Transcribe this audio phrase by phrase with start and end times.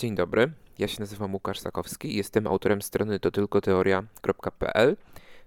[0.00, 4.96] Dzień dobry, ja się nazywam Łukasz Sakowski i jestem autorem strony totylkoteoria.pl,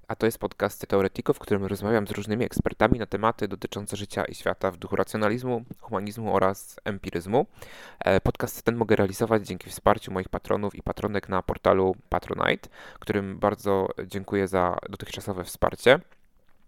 [0.08, 4.26] a to jest podcast Teoretiko, w którym rozmawiam z różnymi ekspertami na tematy dotyczące życia
[4.26, 7.46] i świata w duchu racjonalizmu, humanizmu oraz empiryzmu.
[8.00, 13.40] E, podcast ten mogę realizować dzięki wsparciu moich patronów i patronek na portalu Patronite, którym
[13.40, 16.00] bardzo dziękuję za dotychczasowe wsparcie.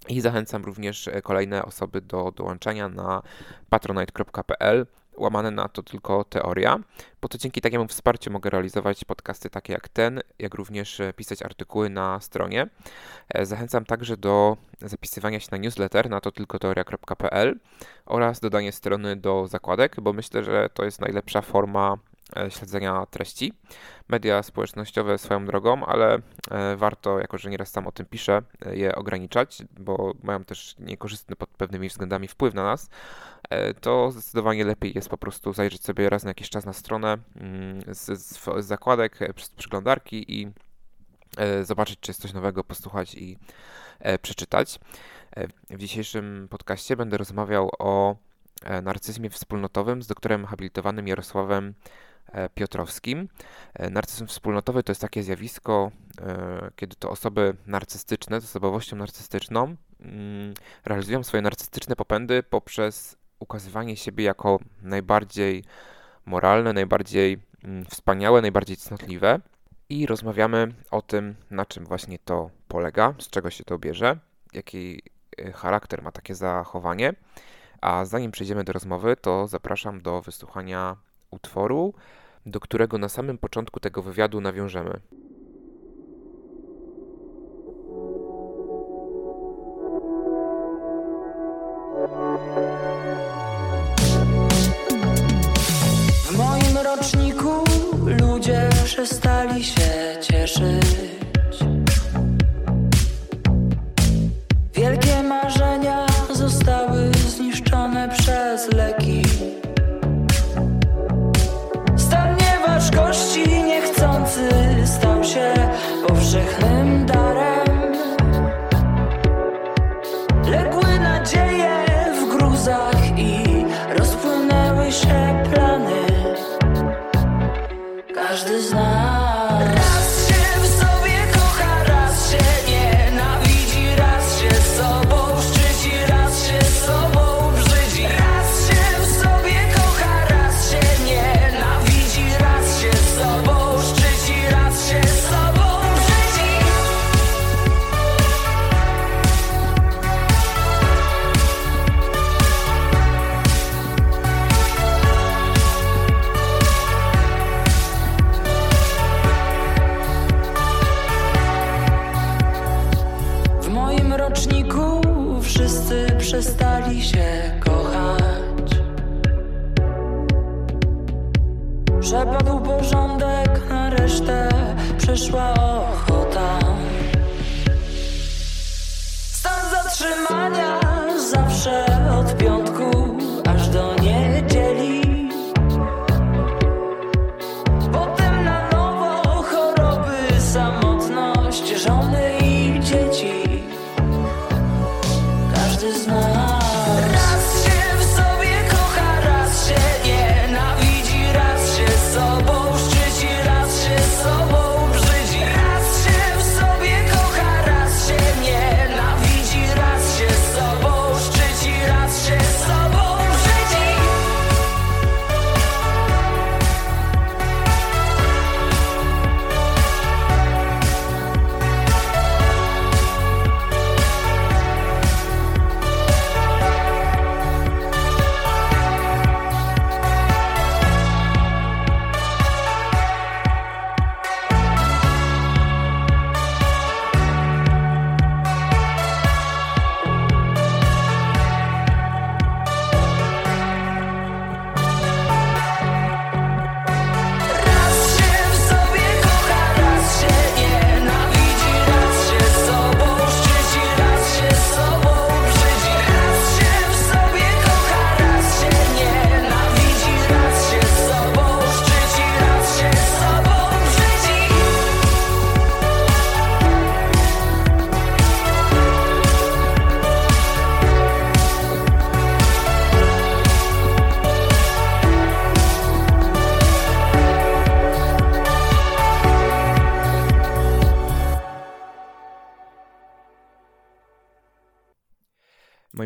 [0.08, 3.22] I zachęcam również kolejne osoby do dołączania na
[3.70, 4.86] patronite.pl
[5.18, 6.80] łamane na to tylko teoria,
[7.22, 11.42] bo to dzięki takiemu wsparciu mogę realizować podcasty takie jak ten, jak również e, pisać
[11.42, 12.68] artykuły na stronie.
[13.30, 17.60] E, zachęcam także do zapisywania się na newsletter na to tylko teoria.pl
[18.06, 21.98] oraz dodanie strony do zakładek, bo myślę, że to jest najlepsza forma
[22.50, 23.54] śledzenia treści.
[24.08, 28.76] Media społecznościowe swoją drogą, ale e, warto, jako że nieraz sam o tym piszę, e,
[28.76, 32.90] je ograniczać, bo mają też niekorzystny pod pewnymi względami wpływ na nas.
[33.82, 37.82] To zdecydowanie lepiej jest po prostu zajrzeć sobie raz na jakiś czas na stronę mm,
[37.88, 40.52] z, z, zakładek, z przeglądarki i
[41.64, 43.38] zobaczyć, czy jest coś nowego, posłuchać i
[44.22, 44.80] przeczytać.
[45.70, 48.16] W dzisiejszym podcaście będę rozmawiał o
[48.84, 52.05] narcyzmie wspólnotowym z doktorem habilitowanym Jarosławem E,
[52.56, 53.28] Piotrowskim.
[53.74, 55.92] E, narcyzm wspólnotowy to jest takie zjawisko,
[56.22, 60.54] e, kiedy to osoby narcystyczne z osobowością narcystyczną mm,
[60.86, 65.64] realizują swoje narcystyczne popędy poprzez ukazywanie siebie jako najbardziej
[66.26, 69.40] moralne, najbardziej mm, wspaniałe, najbardziej cnotliwe.
[69.90, 74.18] I rozmawiamy o tym, na czym właśnie to polega, z czego się to bierze,
[74.54, 75.02] jaki
[75.54, 77.14] charakter ma takie zachowanie.
[77.82, 80.96] A zanim przejdziemy do rozmowy, to zapraszam do wysłuchania
[81.32, 81.94] utworu,
[82.46, 85.00] do którego na samym początku tego wywiadu nawiążemy.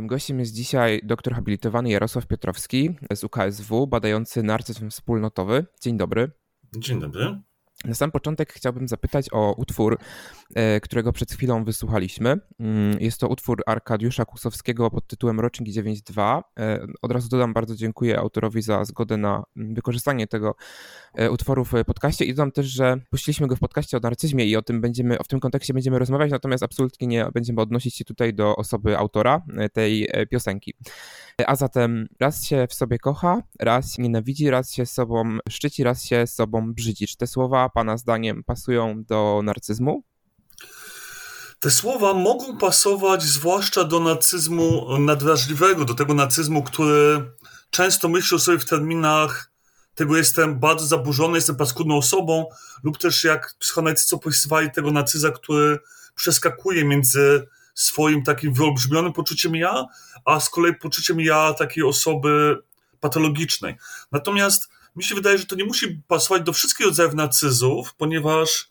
[0.09, 5.65] Gościem jest dzisiaj doktor habilitowany Jarosław Piotrowski z UKSW, badający narcyzm wspólnotowy.
[5.81, 6.31] Dzień dobry.
[6.77, 7.41] Dzień dobry.
[7.85, 9.97] Na sam początek chciałbym zapytać o utwór,
[10.55, 12.39] e, którego przed chwilą wysłuchaliśmy.
[12.59, 16.43] Mm, jest to utwór Arkadiusza Kusowskiego pod tytułem Rocznik 9.2.
[16.59, 20.55] E, od razu dodam, bardzo dziękuję autorowi za zgodę na mm, wykorzystanie tego
[21.13, 24.55] e, utworu w podcaście i dodam też, że puściliśmy go w podcaście o narcyzmie i
[24.55, 28.33] o tym będziemy, w tym kontekście będziemy rozmawiać, natomiast absolutnie nie będziemy odnosić się tutaj
[28.33, 29.41] do osoby autora
[29.73, 30.73] tej piosenki.
[31.47, 36.27] A zatem raz się w sobie kocha, raz nienawidzi, raz się sobą szczyci, raz się
[36.27, 37.07] sobą brzydzi.
[37.07, 40.03] Czy te słowa Pana zdaniem pasują do narcyzmu?
[41.59, 47.31] Te słowa mogą pasować zwłaszcza do narcyzmu nadwrażliwego, do tego narcyzmu, który
[47.69, 49.51] często myśli sobie w terminach
[49.99, 52.45] tego jestem bardzo zaburzony, jestem paskudną osobą,
[52.83, 55.79] lub też jak psychoanalitycy opisywali tego narcyza, który
[56.15, 59.85] przeskakuje między swoim takim wyolbrzymionym poczuciem ja,
[60.25, 62.57] a z kolei poczuciem ja takiej osoby
[62.99, 63.75] patologicznej.
[64.11, 68.69] Natomiast mi się wydaje, że to nie musi pasować do wszystkich rodzajów narcyzów, ponieważ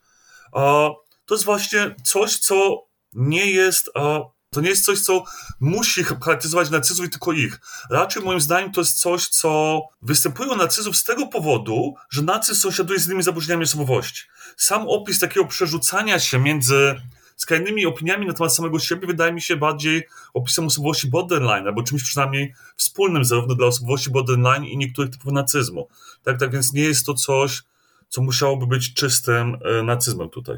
[0.52, 0.90] a,
[1.26, 3.90] to jest właśnie coś, co nie jest.
[3.94, 5.24] A, to nie jest coś, co
[5.60, 7.60] musi charakteryzować narcyzów i tylko ich.
[7.90, 12.60] Raczej moim zdaniem to jest coś, co występuje u narcyzów z tego powodu, że narcyz
[12.60, 14.22] sąsiaduje z innymi zaburzeniami osobowości.
[14.56, 16.94] Sam opis takiego przerzucania się między
[17.36, 22.02] skrajnymi opiniami na temat samego siebie wydaje mi się bardziej opisem osobowości borderline, albo czymś
[22.02, 25.88] przynajmniej wspólnym zarówno dla osobowości borderline i niektórych typów nacyzmu.
[26.22, 27.62] Tak, tak więc nie jest to coś,
[28.08, 30.56] co musiałoby być czystym e, nacyzmem tutaj.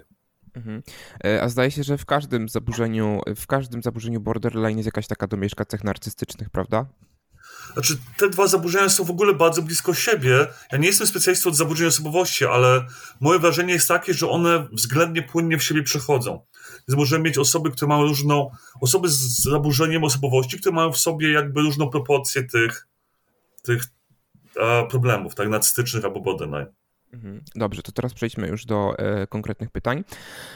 [0.54, 0.82] Mhm.
[1.24, 5.26] E, a zdaje się, że w każdym zaburzeniu, w każdym zaburzeniu borderline jest jakaś taka
[5.26, 6.86] domieszka cech narcystycznych, prawda?
[7.72, 10.46] Znaczy, te dwa zaburzenia są w ogóle bardzo blisko siebie.
[10.72, 12.86] Ja nie jestem specjalistą od zaburzeń osobowości, ale
[13.20, 16.46] moje wrażenie jest takie, że one względnie płynnie w siebie przechodzą.
[16.88, 18.50] Więc możemy mieć osoby, które mają różną,
[18.80, 22.88] osoby z zaburzeniem osobowości, które mają w sobie jakby różną proporcję tych,
[23.62, 23.82] tych
[24.90, 26.66] problemów, tak, narcystycznych albo borderline.
[27.12, 27.40] Mhm.
[27.54, 30.04] Dobrze, to teraz przejdźmy już do e, konkretnych pytań.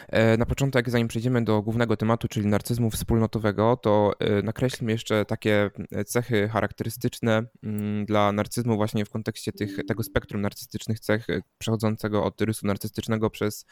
[0.08, 5.24] E, na początek, zanim przejdziemy do głównego tematu, czyli narcyzmu wspólnotowego, to e, nakreślmy jeszcze
[5.24, 5.70] takie
[6.06, 11.40] cechy charakterystyczne m, mm, dla narcyzmu właśnie w kontekście tych, tego spektrum narcystycznych cech, e,
[11.58, 13.66] przechodzącego od rysu narcystycznego przez E,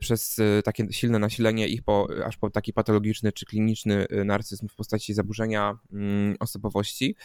[0.00, 4.68] przez e, takie silne nasilenie ich po, aż po taki patologiczny czy kliniczny e, narcyzm
[4.68, 7.16] w postaci zaburzenia mm, osobowości.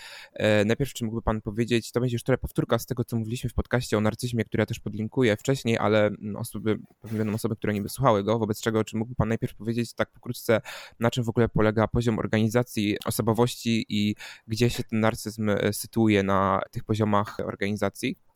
[0.65, 3.53] Najpierw, czy mógłby Pan powiedzieć, to będzie już trochę powtórka z tego, co mówiliśmy w
[3.53, 7.73] podcaście o narcyzmie, który ja też podlinkuję wcześniej, ale mm, osoby, pewnie będą osoby, które
[7.73, 10.61] nie wysłuchały go, wobec czego, czy mógłby Pan najpierw powiedzieć tak pokrótce,
[10.99, 14.15] na czym w ogóle polega poziom organizacji osobowości i
[14.47, 18.26] gdzie się ten narcyzm sytuuje na tych poziomach organizacji?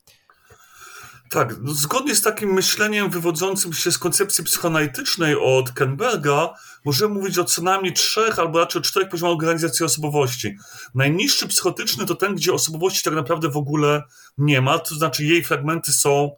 [1.32, 7.38] Tak, no zgodnie z takim myśleniem wywodzącym się z koncepcji psychoanalitycznej od Kenberga, możemy mówić
[7.38, 10.56] o co najmniej trzech albo raczej o czterech poziomach organizacji osobowości.
[10.94, 14.02] Najniższy psychotyczny to ten, gdzie osobowości tak naprawdę w ogóle
[14.38, 16.30] nie ma, to znaczy jej fragmenty są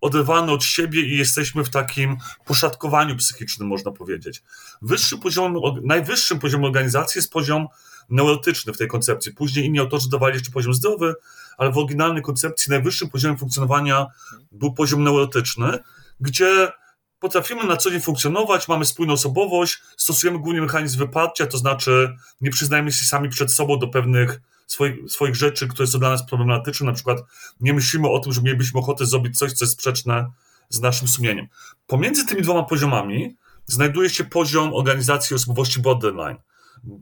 [0.00, 4.42] oderwane od siebie i jesteśmy w takim poszatkowaniu psychicznym, można powiedzieć.
[4.82, 7.66] Wyższy poziom, najwyższym poziomem organizacji jest poziom
[8.10, 9.34] neurotyczny w tej koncepcji.
[9.34, 11.14] Później inni autorzy dawali jeszcze poziom zdrowy,
[11.58, 14.06] ale w oryginalnej koncepcji najwyższym poziomem funkcjonowania
[14.52, 15.78] był poziom neurotyczny,
[16.20, 16.72] gdzie
[17.18, 22.50] potrafimy na co dzień funkcjonować, mamy spójną osobowość, stosujemy głównie mechanizm wyparcia, to znaczy nie
[22.50, 26.86] przyznajemy się sami przed sobą do pewnych swoich, swoich rzeczy, które są dla nas problematyczne,
[26.86, 27.18] na przykład
[27.60, 30.30] nie myślimy o tym, że mielibyśmy ochotę zrobić coś, co jest sprzeczne
[30.68, 31.46] z naszym sumieniem.
[31.86, 33.36] Pomiędzy tymi dwoma poziomami
[33.66, 36.36] znajduje się poziom organizacji osobowości borderline.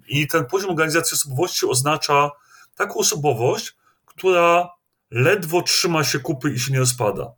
[0.08, 2.30] I ten poziom organizacji osobowości oznacza
[2.76, 4.68] taką osobowość, która
[5.10, 7.32] ledwo trzyma się kupy i się nie rozpada.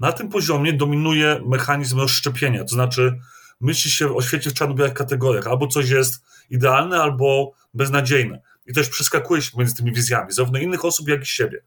[0.00, 3.18] Na tym poziomie dominuje mechanizm rozszczepienia, to znaczy
[3.60, 5.46] myśli się o świecie w czarno-białych kategoriach.
[5.46, 8.40] Albo coś jest idealne, albo beznadziejne.
[8.66, 11.62] I też przeskakuje się między tymi wizjami, zarówno innych osób, jak i siebie.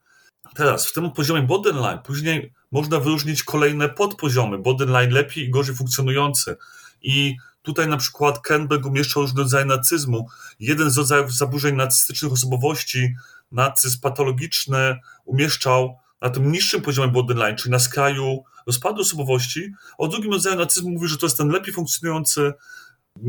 [0.54, 6.56] Teraz, w tym poziomie borderline, później można wyróżnić kolejne podpoziomy, borderline lepiej i gorzej funkcjonujące.
[7.02, 10.28] I tutaj na przykład Kenberg umieszczał różne rodzaje nacyzmu.
[10.60, 13.14] Jeden z rodzajów zaburzeń narcystycznych osobowości
[13.52, 19.72] nacyzm patologiczny umieszczał na tym niższym poziomie borderline, czyli na skraju rozpadu osobowości.
[19.98, 22.52] O drugim rodzaju nacyzmu mówi, że to jest ten lepiej funkcjonujący,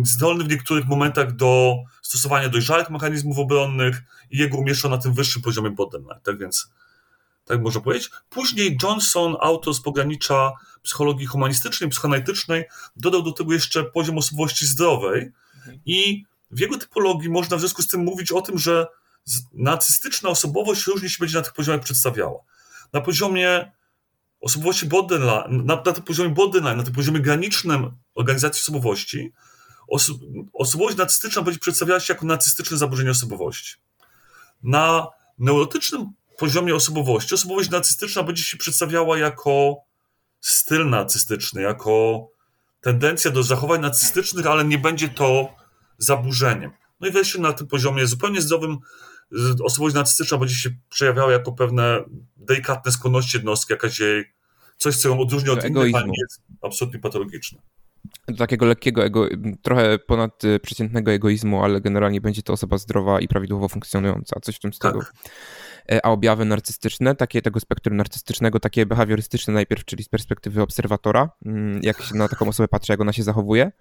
[0.03, 5.41] zdolny w niektórych momentach do stosowania dojrzałych mechanizmów obronnych i jego umieszczał na tym wyższym
[5.41, 6.19] poziomie borderline.
[6.23, 6.69] Tak więc,
[7.47, 8.09] tak można powiedzieć.
[8.29, 10.51] Później Johnson, autor z pogranicza
[10.83, 15.31] psychologii humanistycznej, psychoanalitycznej, dodał do tego jeszcze poziom osobowości zdrowej
[15.85, 18.87] i w jego typologii można w związku z tym mówić o tym, że
[19.53, 22.39] narcystyczna osobowość różnie się będzie na tych poziomach przedstawiała.
[22.93, 23.71] Na poziomie
[24.41, 29.33] osobowości borderline, na, na tym poziomie borderline, na tym poziomie granicznym organizacji osobowości,
[29.87, 30.13] oso
[30.53, 33.75] osobowość narcystyczna będzie przedstawiała się jako narcystyczne zaburzenie osobowości.
[34.63, 35.07] Na
[35.39, 39.75] neurotycznym poziomie osobowości osobowość narcystyczna będzie się przedstawiała jako
[40.41, 42.27] styl narcystyczny, jako
[42.81, 45.55] tendencja do zachowań narcystycznych, ale nie będzie to
[45.97, 46.71] zaburzeniem.
[46.99, 48.77] No i wreszcie na tym poziomie zupełnie zdrowym
[49.63, 52.03] osobowość narcystyczna będzie się przejawiała jako pewne
[52.37, 54.25] delikatne skłonności jednostki, jakaś jej,
[54.77, 57.61] coś, co ją odróżnia od innych, ale nie jest absolutnie patologiczne.
[58.27, 59.27] Do takiego lekkiego, ego,
[59.61, 64.73] trochę ponadprzeciętnego egoizmu, ale generalnie będzie to osoba zdrowa i prawidłowo funkcjonująca, coś w tym
[64.73, 64.99] stylu.
[64.99, 65.13] Tak.
[65.91, 71.29] E, a objawy narcystyczne, takie tego spektrum narcystycznego, takie behawiorystyczne najpierw, czyli z perspektywy obserwatora,
[71.45, 73.71] mm, jak się na taką osobę patrzy, jak ona się zachowuje?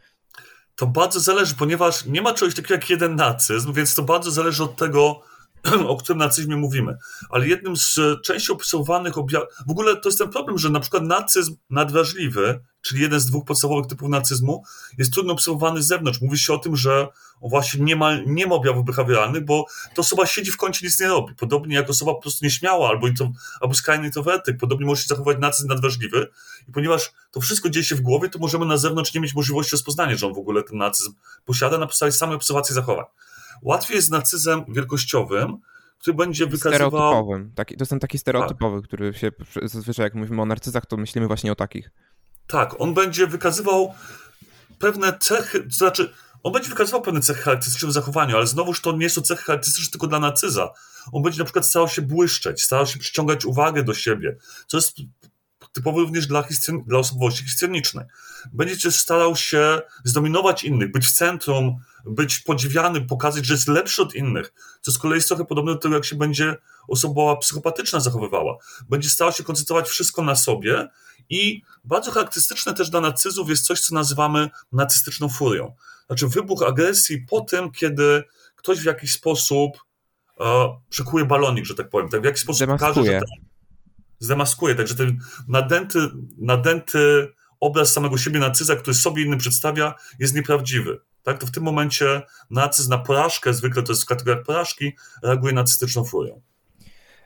[0.77, 4.65] To bardzo zależy, ponieważ nie ma czegoś takiego jak jeden nacyzm, więc to bardzo zależy
[4.65, 5.23] od tego,
[5.89, 6.97] o którym nacyzmie mówimy.
[7.31, 11.03] Ale jednym z częściej obserwowanych objawów, w ogóle to jest ten problem, że na przykład
[11.03, 14.65] nacyzm nadwrażliwy, czyli jeden z dwóch podstawowych typów nacyzmu,
[14.99, 16.21] jest trudno obserwowany z zewnątrz.
[16.21, 17.09] Mówi się o tym, że
[17.41, 21.09] właśnie nie ma, nie ma objawów behawioralnych, bo to osoba siedzi w kącie, nic nie
[21.09, 21.35] robi.
[21.35, 25.39] Podobnie jak osoba po prostu nieśmiała albo, intro, albo skrajny introwertyk, podobnie może się zachować
[25.41, 26.29] nacyzm nadwrażliwy.
[26.69, 29.73] I ponieważ to wszystko dzieje się w głowie, to możemy na zewnątrz nie mieć możliwości
[29.73, 31.13] rozpoznania, że on w ogóle ten nacyzm
[31.45, 33.05] posiada na podstawie samej obserwacji zachowań.
[33.63, 35.59] Łatwiej jest z nacyzmem wielkościowym,
[35.99, 36.91] który będzie wykazywał...
[36.91, 37.53] Stereotypowym.
[37.55, 38.87] Taki, to jest ten taki stereotypowy, tak.
[38.87, 39.33] który się
[39.63, 41.91] zazwyczaj jak mówimy o narcyzach, to myślimy właśnie o takich.
[42.47, 43.95] Tak, on będzie wykazywał
[44.79, 48.93] pewne cechy, to znaczy on będzie wykazywał pewne cechy charakterystyczne w zachowaniu, ale znowuż to
[48.93, 50.71] nie są cechy charakterystyczne tylko dla narcyza.
[51.13, 54.37] On będzie na przykład starał się błyszczeć, starał się przyciągać uwagę do siebie,
[54.67, 54.97] co jest
[55.73, 56.45] typowy również dla,
[56.87, 58.05] dla osobowości histrionicznej.
[58.53, 64.03] Będzie też starał się zdominować innych, być w centrum, być podziwiany, pokazać, że jest lepszy
[64.03, 66.57] od innych, co z kolei jest trochę podobne do tego, jak się będzie
[66.89, 68.57] osoba psychopatyczna zachowywała.
[68.89, 70.89] Będzie starał się koncentrować wszystko na sobie
[71.31, 75.75] i bardzo charakterystyczne też dla narcyzów jest coś, co nazywamy narcystyczną furią.
[76.07, 78.25] Znaczy wybuch agresji po tym, kiedy
[78.57, 79.73] ktoś w jakiś sposób
[80.41, 82.95] e, przekuje balonik, że tak powiem, tak w jakiś sposób Demaskuje.
[82.95, 83.21] pokaże, że
[84.19, 85.99] zdemaskuje, także ten nadęty,
[86.39, 91.01] nadęty obraz samego siebie narcyza, który sobie innym przedstawia, jest nieprawdziwy.
[91.27, 91.39] Tak?
[91.39, 94.93] To w tym momencie nacyzm na porażkę, zwykle to jest w kategoriach porażki,
[95.23, 96.41] reaguje nacystyczną furią.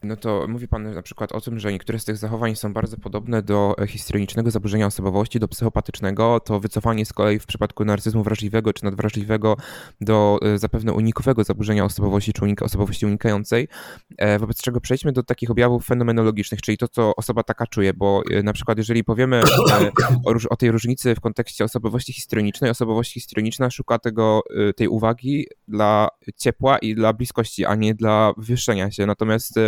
[0.03, 2.97] No to mówi Pan na przykład o tym, że niektóre z tych zachowań są bardzo
[2.97, 6.41] podobne do e, histrionicznego zaburzenia osobowości, do psychopatycznego.
[6.41, 9.57] To wycofanie z kolei w przypadku narcyzmu wrażliwego czy nadwrażliwego
[10.01, 13.69] do e, zapewne unikowego zaburzenia osobowości czy unika, osobowości unikającej.
[14.19, 18.23] E, wobec czego przejdźmy do takich objawów fenomenologicznych, czyli to, co osoba taka czuje, bo
[18.45, 19.43] na przykład jeżeli powiemy
[20.27, 24.43] o, o tej różnicy w kontekście osobowości histrionicznej, osobowość histrioniczna szuka tego,
[24.77, 29.07] tej uwagi dla ciepła i dla bliskości, a nie dla wywyższenia się.
[29.07, 29.59] Natomiast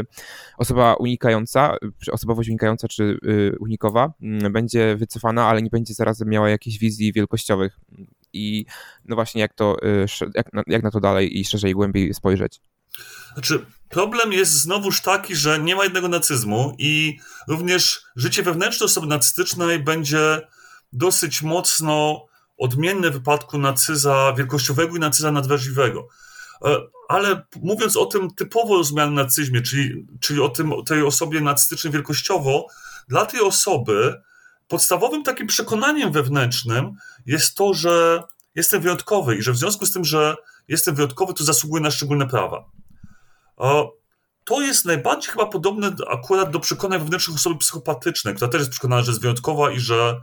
[0.59, 1.77] osoba unikająca,
[2.13, 7.13] osobowość unikająca czy y, unikowa mm, będzie wycofana, ale nie będzie zarazem miała jakichś wizji
[7.13, 7.79] wielkościowych.
[8.33, 8.67] I
[9.05, 12.61] no właśnie, jak, to, y, jak, jak na to dalej i szerzej głębiej spojrzeć?
[13.35, 19.07] Znaczy, problem jest znowuż taki, że nie ma jednego nacyzmu i również życie wewnętrzne osoby
[19.07, 20.41] nacystycznej będzie
[20.93, 22.27] dosyć mocno
[22.59, 26.09] odmienne w wypadku nacyza wielkościowego i nacyza nadwrażliwego.
[26.65, 26.77] E,
[27.09, 32.67] ale mówiąc o tym typowo rozumianym narcyzmie, czyli, czyli o tym, tej osobie narcystycznej wielkościowo,
[33.09, 34.23] dla tej osoby
[34.69, 38.23] podstawowym takim przekonaniem wewnętrznym jest to, że
[38.55, 40.37] jestem wyjątkowy i że w związku z tym, że
[40.69, 42.65] jestem wyjątkowy, to zasługuję na szczególne prawa.
[43.61, 43.89] E,
[44.45, 49.03] to jest najbardziej chyba podobne akurat do przekonań wewnętrznych osoby psychopatycznej, która też jest przekonana,
[49.03, 50.21] że jest wyjątkowa i że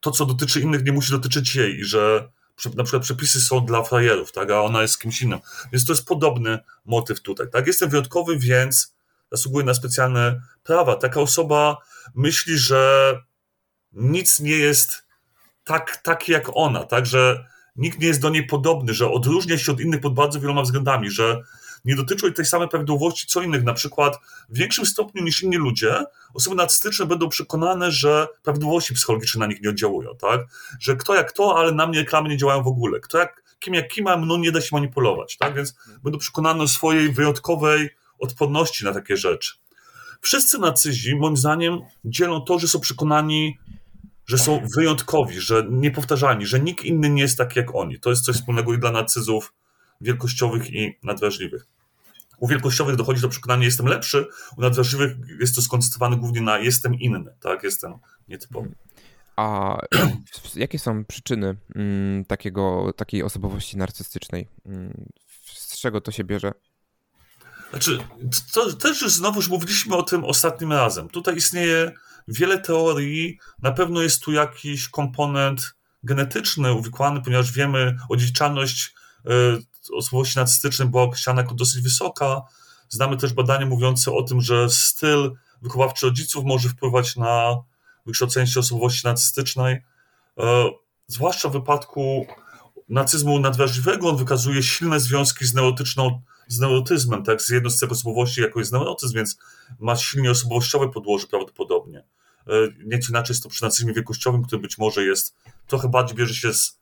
[0.00, 2.28] to, co dotyczy innych, nie musi dotyczyć jej i że
[2.74, 5.38] na przykład przepisy są dla frajerów, tak, a ona jest kimś innym.
[5.72, 7.66] Więc to jest podobny motyw tutaj, tak.
[7.66, 8.94] Jestem wyjątkowy, więc
[9.32, 10.96] zasługuję na specjalne prawa.
[10.96, 11.76] Taka osoba
[12.14, 13.12] myśli, że
[13.92, 15.06] nic nie jest
[15.64, 17.46] tak, tak jak ona, tak, że
[17.76, 21.10] nikt nie jest do niej podobny, że odróżnia się od innych pod bardzo wieloma względami,
[21.10, 21.42] że
[21.84, 23.64] nie dotyczą tej samej prawidłowości co innych.
[23.64, 29.40] Na przykład w większym stopniu niż inni ludzie, osoby narcystyczne będą przekonane, że prawidłowości psychologiczne
[29.40, 30.40] na nich nie oddziałują, tak?
[30.80, 33.00] Że kto jak to, ale na mnie reklamy nie działają w ogóle.
[33.00, 35.54] Kto jak, kim jak kim, a mną nie da się manipulować, tak?
[35.54, 39.54] Więc będą przekonane o swojej wyjątkowej odporności na takie rzeczy.
[40.20, 43.58] Wszyscy nacyzi, moim zdaniem, dzielą to, że są przekonani,
[44.26, 48.00] że są wyjątkowi, że niepowtarzalni, że nikt inny nie jest taki jak oni.
[48.00, 49.52] To jest coś wspólnego i dla nacyzów
[50.00, 51.66] wielkościowych i nadwrażliwych.
[52.38, 56.94] U wielkościowych dochodzi do przekonania, jestem lepszy, u nadwrażliwych jest to skoncentrowane głównie na jestem
[56.94, 57.94] inny, tak, jestem
[58.28, 58.74] nietypowy.
[59.36, 59.78] A
[60.54, 64.48] jakie są przyczyny mm, takiego, takiej osobowości narcystycznej?
[64.66, 65.04] Mm,
[65.44, 66.52] z czego to się bierze?
[67.70, 67.98] Znaczy,
[68.52, 71.08] to też już znowuż mówiliśmy o tym ostatnim razem.
[71.08, 71.92] Tutaj istnieje
[72.28, 78.94] wiele teorii, na pewno jest tu jakiś komponent genetyczny uwikłany, ponieważ wiemy, odziedziczalność
[79.26, 79.30] y,
[79.96, 82.42] osobowości narcystycznej była określana jako dosyć wysoka.
[82.88, 87.56] Znamy też badania mówiące o tym, że styl wychowawczy rodziców może wpływać na
[88.06, 89.82] wykształcenie się osobowości narcystycznej.
[90.38, 90.70] E,
[91.06, 92.26] zwłaszcza w wypadku
[92.88, 98.40] narcyzmu nadwrażliwego on wykazuje silne związki z neurotyczną, z neurotyzmem, tak, z jedną z osobowości,
[98.40, 99.38] jaką jest neurotyzm, więc
[99.80, 101.98] ma silnie osobowościowe podłoże prawdopodobnie.
[101.98, 102.52] E,
[102.84, 105.34] nieco inaczej jest to przy narcyzmie wielkościowym, który być może jest,
[105.66, 106.78] trochę bardziej bierze się z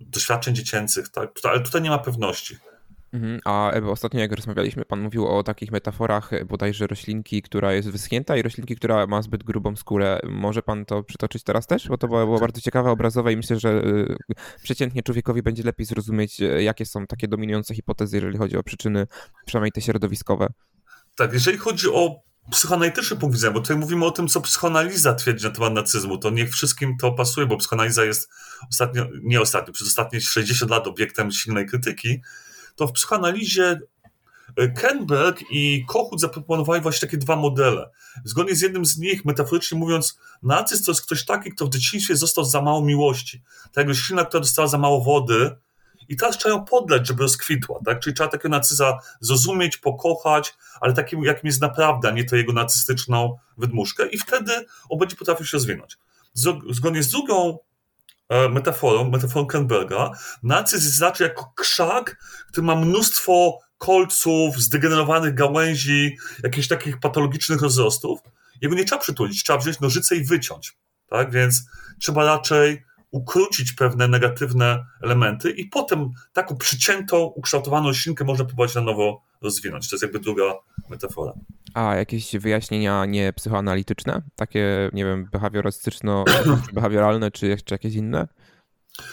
[0.00, 2.56] doświadczeń dziecięcych, tak, ale tutaj nie ma pewności.
[3.14, 3.40] Mhm.
[3.44, 8.36] A ostatnio jak rozmawialiśmy, pan mówił o takich metaforach e, bodajże roślinki, która jest wyschnięta
[8.36, 10.20] i roślinki, która ma zbyt grubą skórę.
[10.24, 11.88] Może pan to przytoczyć teraz też?
[11.88, 13.82] Bo to było, bardzo ciekawe, obrazowe i myślę, że e,
[14.62, 19.06] przeciętnie człowiekowi będzie lepiej zrozumieć, e, jakie są takie dominujące hipotezy, jeżeli chodzi o przyczyny,
[19.46, 20.48] przynajmniej te środowiskowe.
[21.16, 22.20] Tak, jeżeli chodzi o
[22.50, 26.30] psychoanalityczny punkt widzenia, bo tutaj mówimy o tym, co psychoanaliza twierdzi na temat nacyzmu, to
[26.30, 28.30] niech wszystkim to pasuje, bo psychoanaliza jest
[28.70, 32.20] ostatnio, nie ostatnio, przez ostatnie 60 lat obiektem silnej krytyki,
[32.76, 33.80] to w psychoanalizie
[34.56, 37.90] e, Kenberg i Kochut zaproponowali właśnie takie dwa modele.
[38.24, 42.16] Zgodnie z jednym z nich, metaforycznie mówiąc, nacyzm to jest ktoś taki, kto w dzieciństwie
[42.16, 43.42] został za mało miłości.
[43.62, 45.56] Tak jak roślina, która dostała za mało wody
[46.08, 47.80] i teraz trzeba ją podleć, żeby rozkwitła.
[47.84, 48.00] Tak?
[48.00, 52.52] Czyli trzeba takiego nacyza zrozumieć, pokochać, ale takim, jakim jest naprawdę, a nie to jego
[52.52, 54.52] nacystyczną wydmuszkę i wtedy
[54.88, 55.98] on będzie potrafił się rozwinąć.
[56.70, 57.58] Zgodnie z drugą
[58.28, 60.10] E, metaforą, metaforą Krenberga,
[60.42, 62.16] narcyz jest znaczy jako krzak,
[62.48, 68.20] który ma mnóstwo kolców, zdegenerowanych gałęzi, jakichś takich patologicznych rozrostów.
[68.60, 70.76] Jego nie trzeba przytulić, trzeba wziąć nożyce i wyciąć.
[71.10, 71.30] Tak?
[71.30, 71.62] Więc
[72.00, 78.80] trzeba raczej ukrócić pewne negatywne elementy i potem taką przyciętą, ukształtowaną roślinkę można próbować na
[78.80, 79.90] nowo rozwinąć.
[79.90, 80.54] To jest jakby druga
[80.90, 81.32] metafora.
[81.74, 84.22] A jakieś wyjaśnienia nie psychoanalityczne?
[84.36, 86.24] Takie, nie wiem, behawiorystyczno,
[86.72, 88.28] behawioralne, czy jeszcze jakieś inne?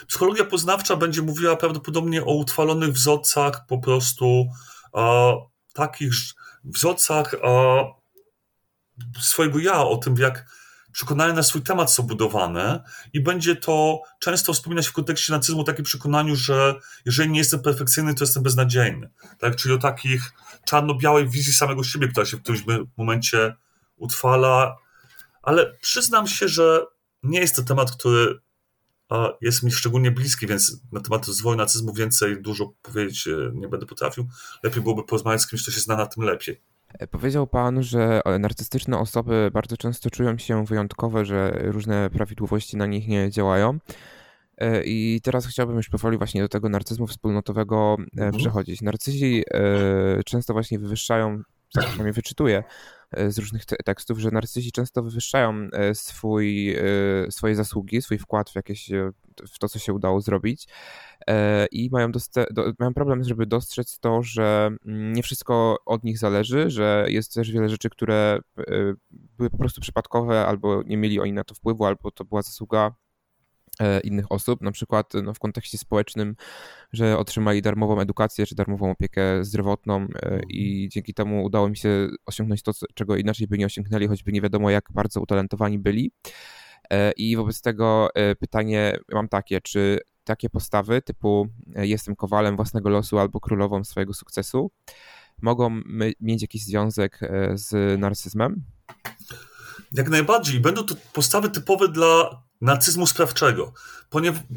[0.06, 4.46] Psychologia poznawcza będzie mówiła prawdopodobnie o utrwalonych wzorcach, po prostu
[4.96, 5.34] e,
[5.74, 6.12] takich
[6.64, 7.84] wzorcach e,
[9.20, 10.61] swojego ja, o tym, jak
[10.92, 15.64] przekonania na swój temat są budowane i będzie to często wspominać w kontekście nacyzmu o
[15.64, 16.74] takim przekonaniu, że
[17.04, 19.10] jeżeli nie jestem perfekcyjny, to jestem beznadziejny.
[19.38, 19.56] Tak?
[19.56, 20.32] Czyli o takich
[20.64, 22.64] czarno-białej wizji samego siebie, która się w którymś
[22.96, 23.54] momencie
[23.96, 24.76] utrwala.
[25.42, 26.86] Ale przyznam się, że
[27.22, 28.40] nie jest to temat, który
[29.40, 33.86] jest mi szczególnie bliski, więc na temat rozwoju nacyzmu więcej dużo powiedzieć e, nie będę
[33.86, 34.28] potrafił.
[34.62, 36.60] Lepiej byłoby porozmawiać z kimś, kto się zna na tym lepiej.
[36.98, 42.76] E, powiedział Pan, że e, narcystyczne osoby bardzo często czują się wyjątkowe, że różne prawidłowości
[42.76, 43.78] na nich nie działają.
[44.58, 48.32] E, I teraz chciałbym już powoli właśnie do tego narcyzmu wspólnotowego mhm.
[48.32, 48.82] przechodzić.
[48.82, 49.44] Narcyzi
[50.24, 51.42] często właśnie wywyższają,
[51.74, 52.64] tak przynajmniej wyczytuję
[53.28, 56.76] z różnych tekstów, że narcyzi często wywyższają swój,
[57.30, 58.90] swoje zasługi, swój wkład w jakieś,
[59.52, 60.68] w to, co się udało zrobić
[61.26, 62.20] E, i mają, do,
[62.78, 67.50] mają problem, żeby dostrzec to, że mm, nie wszystko od nich zależy, że jest też
[67.50, 68.62] wiele rzeczy, które e,
[69.10, 72.86] były po prostu przypadkowe, albo nie mieli oni na to wpływu, albo to była zasługa
[72.86, 72.92] e,
[74.04, 76.36] innych osób, na przykład no, w kontekście społecznym,
[76.92, 80.06] że otrzymali darmową edukację czy darmową opiekę zdrowotną
[80.48, 84.40] i dzięki temu udało mi się osiągnąć to, czego inaczej by nie osiągnęli, choćby nie
[84.40, 86.12] wiadomo jak bardzo utalentowani byli.
[87.16, 88.08] I wobec tego
[88.40, 94.14] pytanie mam takie, czy takie postawy typu e, jestem kowalem własnego losu albo królową swojego
[94.14, 94.70] sukcesu
[95.42, 95.80] mogą
[96.20, 98.64] mieć jakiś związek e, z narcyzmem?
[99.94, 100.60] Jak najbardziej.
[100.60, 103.72] Będą to postawy typowe dla narcyzmu sprawczego,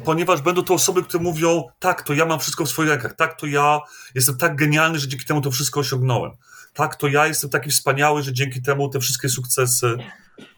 [0.04, 3.40] ponieważ będą to osoby, które mówią, tak, to ja mam wszystko w swoich rękach, tak,
[3.40, 3.80] to ja
[4.14, 6.32] jestem tak genialny, że dzięki temu to wszystko osiągnąłem,
[6.74, 9.96] tak, to ja jestem taki wspaniały, że dzięki temu te wszystkie sukcesy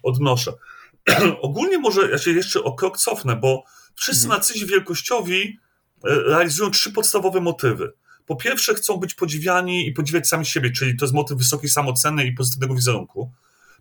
[0.03, 0.53] odnoszę.
[1.43, 3.65] Ogólnie może ja się jeszcze o krok cofnę, bo
[3.99, 4.39] Wszyscy mhm.
[4.39, 5.59] nacyzi wielkościowi
[6.05, 7.93] e, realizują trzy podstawowe motywy.
[8.27, 12.27] Po pierwsze, chcą być podziwiani i podziwiać sami siebie, czyli to jest motyw wysokiej samooceny
[12.27, 13.33] i pozytywnego wizerunku.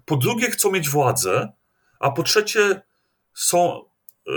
[0.07, 1.51] Po drugie, chcą mieć władzę,
[1.99, 2.81] a po trzecie,
[3.33, 3.85] są,
[4.27, 4.31] e,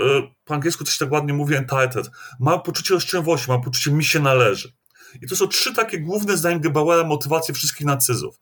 [0.45, 2.09] po angielsku się tak ładnie mówi, entitled.
[2.39, 4.73] Mają poczucie rozczęwości, mają poczucie mi się należy.
[5.21, 8.39] I to są trzy takie główne, zdaniem Gebauera, motywacje wszystkich nacyzów.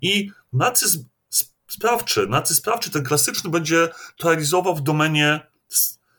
[0.00, 1.04] I nacyzm
[1.68, 5.40] sprawczy, nacyzm sprawczy, ten klasyczny, będzie to realizował w domenie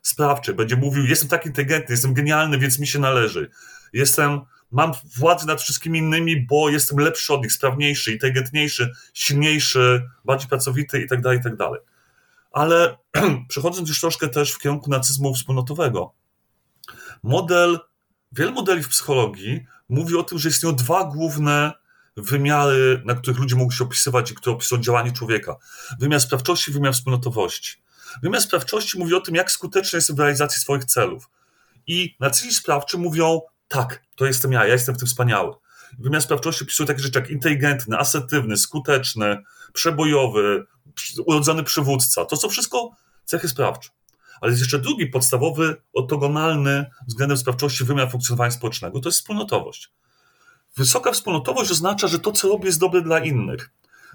[0.01, 3.49] sprawczy, będzie mówił, jestem tak inteligentny, jestem genialny, więc mi się należy.
[3.93, 4.41] Jestem,
[4.73, 11.01] mam władzę nad wszystkimi innymi, bo jestem lepszy od nich, sprawniejszy, inteligentniejszy, silniejszy, bardziej pracowity
[11.01, 11.81] i tak dalej, i tak dalej.
[12.51, 12.97] Ale
[13.49, 16.13] przechodząc już troszkę też w kierunku nacyzmu wspólnotowego,
[17.23, 17.79] model,
[18.31, 21.73] wiele modeli w psychologii mówi o tym, że istnieją dwa główne
[22.17, 25.55] wymiary, na których ludzie mogą się opisywać i które opisują działanie człowieka.
[25.99, 27.83] Wymiar sprawczości, wymiar wspólnotowości.
[28.23, 31.29] Wymiar sprawczości mówi o tym, jak skuteczny jestem w realizacji swoich celów.
[31.87, 35.53] I narcyzi sprawczy mówią, tak, to jestem ja, ja jestem w tym wspaniały.
[35.99, 40.65] Wymiar sprawczości opisuje takie rzeczy jak inteligentny, asertywny, skuteczny, przebojowy,
[41.25, 42.25] urodzony przywódca.
[42.25, 42.91] To są wszystko
[43.25, 43.89] cechy sprawcze.
[44.41, 49.91] Ale jest jeszcze drugi podstawowy, ortogonalny względem sprawczości wymiar funkcjonowania społecznego, to jest wspólnotowość.
[50.77, 53.69] Wysoka wspólnotowość oznacza, że to, co robię, jest dobre dla innych.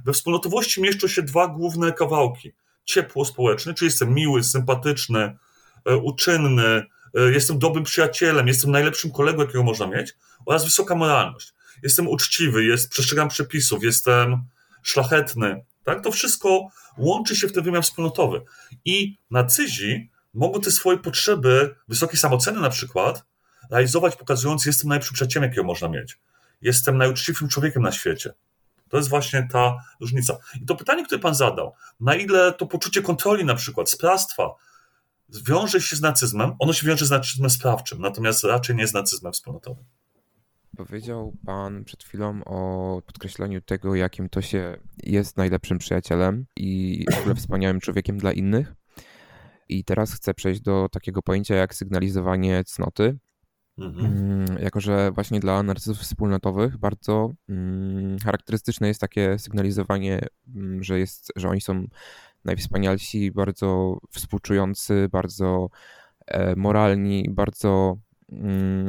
[0.04, 2.52] We wspólnotowości mieszczą się dwa główne kawałki.
[2.84, 5.36] Ciepło społeczne, czyli jestem miły, sympatyczny,
[5.84, 10.14] e, uczynny, jestem dobrym przyjacielem, jestem najlepszym kolegą, jakiego można mieć,
[10.46, 11.52] oraz wysoka moralność.
[11.82, 14.42] Jestem uczciwy, jest, przestrzegam przepisów, jestem
[14.82, 15.64] szlachetny.
[15.84, 16.02] Tak?
[16.02, 16.68] To wszystko
[16.98, 18.42] łączy się w ten wymiar wspólnotowy.
[18.84, 23.24] I nacyzi mogą te swoje potrzeby, wysokiej samoceny na przykład,
[23.70, 26.18] realizować pokazując, jestem najlepszym przyjacielem, jakiego można mieć.
[26.62, 28.32] Jestem najuczciwszym człowiekiem na świecie.
[28.88, 30.38] To jest właśnie ta różnica.
[30.62, 34.54] I to pytanie, które pan zadał, na ile to poczucie kontroli na przykład, sprawstwa,
[35.46, 39.32] wiąże się z nacyzmem, ono się wiąże z nacyzmem sprawczym, natomiast raczej nie z nacyzmem
[39.32, 39.84] wspólnotowym.
[40.76, 47.18] Powiedział Pan przed chwilą o podkreśleniu tego, jakim to się jest najlepszym przyjacielem i w
[47.18, 48.74] ogóle wspaniałym człowiekiem dla innych.
[49.68, 53.18] I teraz chcę przejść do takiego pojęcia jak sygnalizowanie cnoty.
[53.78, 54.06] Mhm.
[54.06, 60.20] Mm, jako, że właśnie dla narcyzów wspólnotowych bardzo mm, charakterystyczne jest takie sygnalizowanie,
[60.54, 61.86] mm, że, jest, że oni są
[62.48, 65.68] najwspanialsi, bardzo współczujący, bardzo
[66.26, 67.96] e, moralni, bardzo,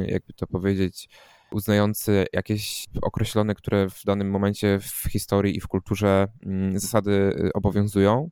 [0.06, 1.08] jakby to powiedzieć,
[1.50, 6.28] uznający jakieś określone, które w danym momencie w historii i w kulturze
[6.74, 8.30] zasady y, obowiązują.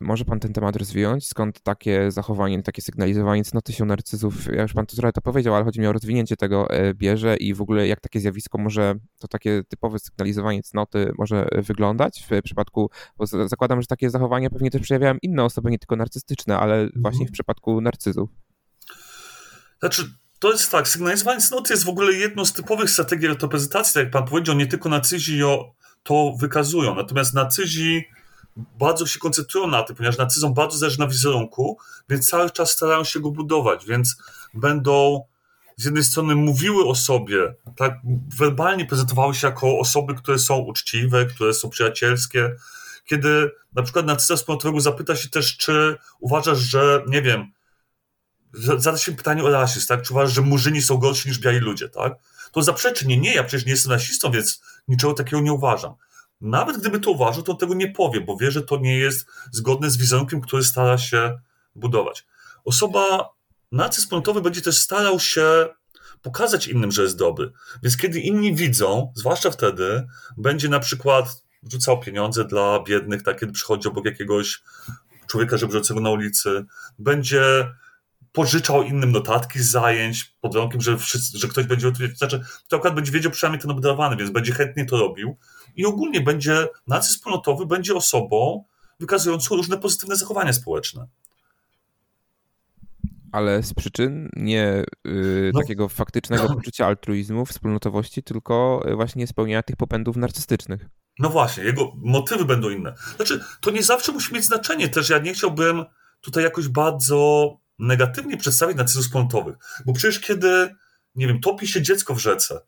[0.00, 1.26] Może pan ten temat rozwinąć?
[1.26, 4.46] Skąd takie zachowanie, takie sygnalizowanie cnoty się narcyzów?
[4.52, 7.36] Ja już pan to trochę to powiedział, ale chodzi mi o rozwinięcie tego e, bierze
[7.36, 12.42] i w ogóle jak takie zjawisko może, to takie typowe sygnalizowanie cnoty może wyglądać w
[12.42, 16.74] przypadku, bo zakładam, że takie zachowania pewnie też przejawiają inne osoby, nie tylko narcystyczne, ale
[16.74, 17.02] mhm.
[17.02, 18.30] właśnie w przypadku narcyzów.
[19.80, 20.02] Znaczy,
[20.38, 24.12] to jest tak, sygnalizowanie cnoty jest w ogóle jedną z typowych strategii reprezentacji, tak jak
[24.12, 25.40] pan powiedział, nie tylko nacyzi
[26.02, 28.04] to wykazują, natomiast nacyzi
[28.56, 33.04] bardzo się koncentrują na tym, ponieważ nacyzom bardzo zależy na wizerunku, więc cały czas starają
[33.04, 34.16] się go budować, więc
[34.54, 35.24] będą
[35.76, 37.94] z jednej strony mówiły o sobie, tak
[38.38, 42.56] werbalnie prezentowały się jako osoby, które są uczciwe, które są przyjacielskie.
[43.04, 47.52] Kiedy na przykład nacysta wspólnotowego zapyta się też, czy uważasz, że, nie wiem,
[48.54, 50.02] zada się pytanie o rasizm, tak?
[50.02, 52.12] Czy uważasz, że murzyni są gorsi niż biali ludzie, tak?
[52.52, 55.94] To zaprzeczy, nie, nie, ja przecież nie jestem rasistą, więc niczego takiego nie uważam.
[56.44, 59.90] Nawet gdyby to uważał, to tego nie powie, bo wie, że to nie jest zgodne
[59.90, 61.38] z wizerunkiem, który stara się
[61.74, 62.26] budować.
[62.64, 63.28] Osoba
[63.72, 65.68] nacyspolnotowy będzie też starał się
[66.22, 67.52] pokazać innym, że jest dobry.
[67.82, 73.52] Więc kiedy inni widzą, zwłaszcza wtedy, będzie na przykład rzucał pieniądze dla biednych, tak kiedy
[73.52, 74.62] przychodzi obok jakiegoś
[75.26, 76.64] człowieka żebrzącego na ulicy,
[76.98, 77.74] będzie
[78.32, 81.92] pożyczał innym notatki z zajęć pod warunkiem, że, wszyscy, że ktoś będzie.
[82.14, 85.36] Znaczy, to akurat będzie wiedział przynajmniej ten obdarowany, więc będzie chętnie to robił.
[85.76, 88.64] I ogólnie będzie, nacy wspólnotowy będzie osobą
[89.00, 91.06] wykazującą różne pozytywne zachowania społeczne.
[93.32, 95.60] Ale z przyczyn nie yy, no.
[95.60, 100.86] takiego faktycznego poczucia altruizmu, wspólnotowości, tylko właśnie spełniania tych popędów narcystycznych.
[101.18, 102.94] No właśnie, jego motywy będą inne.
[103.16, 105.08] Znaczy, to nie zawsze musi mieć znaczenie też.
[105.08, 105.84] Ja nie chciałbym
[106.20, 109.56] tutaj jakoś bardzo negatywnie przedstawić nacyzmów wspólnotowych.
[109.86, 110.74] Bo przecież kiedy,
[111.14, 112.60] nie wiem, topi się dziecko w rzece,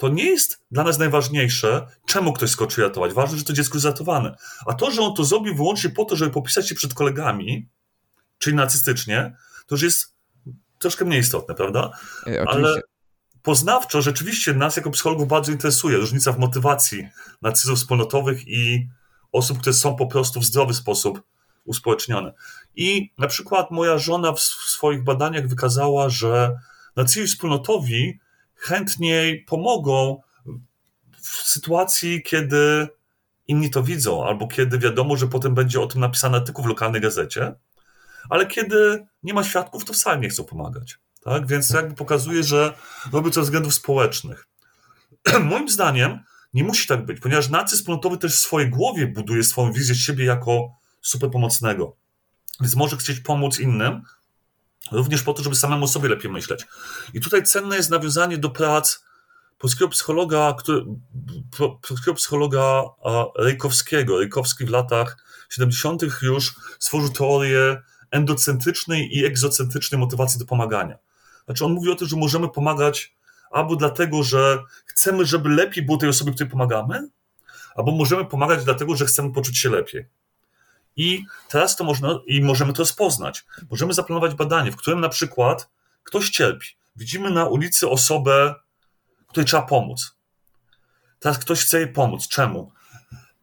[0.00, 3.12] to nie jest dla nas najważniejsze, czemu ktoś skoczy ratować.
[3.12, 4.36] Ważne, że to dziecko jest ratowane.
[4.66, 7.68] A to, że on to zrobił wyłącznie po to, żeby popisać się przed kolegami,
[8.38, 9.36] czyli nacystycznie,
[9.66, 10.14] to już jest
[10.78, 11.90] troszkę mniej istotne, prawda?
[12.26, 12.80] E, Ale
[13.42, 17.08] poznawczo rzeczywiście nas jako psychologów bardzo interesuje różnica w motywacji
[17.42, 18.88] nacyzmów wspólnotowych i
[19.32, 21.22] osób, które są po prostu w zdrowy sposób
[21.64, 22.32] uspołecznione.
[22.76, 26.56] I na przykład moja żona w swoich badaniach wykazała, że
[26.96, 28.20] nacyzi wspólnotowi
[28.60, 30.22] chętniej pomogą
[31.22, 32.88] w sytuacji, kiedy
[33.48, 37.00] inni to widzą, albo kiedy wiadomo, że potem będzie o tym napisany artykuł w lokalnej
[37.00, 37.54] gazecie,
[38.30, 40.98] ale kiedy nie ma świadków, to wcale nie chcą pomagać.
[41.24, 41.46] Tak?
[41.46, 42.74] Więc jakby pokazuje, że
[43.12, 44.48] robią to ze względów społecznych.
[45.50, 46.18] Moim zdaniem
[46.54, 50.24] nie musi tak być, ponieważ nacy wspólnotowy też w swojej głowie buduje swoją wizję siebie
[50.24, 50.68] jako
[51.00, 51.96] super pomocnego.
[52.60, 54.02] Więc może chcieć pomóc innym,
[54.92, 56.66] również po to, żeby samemu sobie lepiej myśleć.
[57.14, 59.04] I tutaj cenne jest nawiązanie do prac
[59.58, 60.84] polskiego psychologa, który,
[61.88, 62.82] polskiego psychologa
[63.38, 64.18] Rejkowskiego.
[64.18, 65.16] Rejkowski w latach
[65.50, 66.02] 70.
[66.22, 70.98] już stworzył teorię endocentrycznej i egzocentrycznej motywacji do pomagania.
[71.44, 73.14] Znaczy on mówi o tym, że możemy pomagać
[73.50, 77.08] albo dlatego, że chcemy, żeby lepiej było tej osobie, której pomagamy,
[77.74, 80.06] albo możemy pomagać dlatego, że chcemy poczuć się lepiej.
[81.00, 83.44] I teraz to można, i możemy to rozpoznać.
[83.70, 85.68] Możemy zaplanować badanie, w którym na przykład
[86.02, 86.66] ktoś cierpi.
[86.96, 88.54] Widzimy na ulicy osobę,
[89.26, 90.16] której trzeba pomóc.
[91.18, 92.28] Teraz ktoś chce jej pomóc.
[92.28, 92.72] Czemu?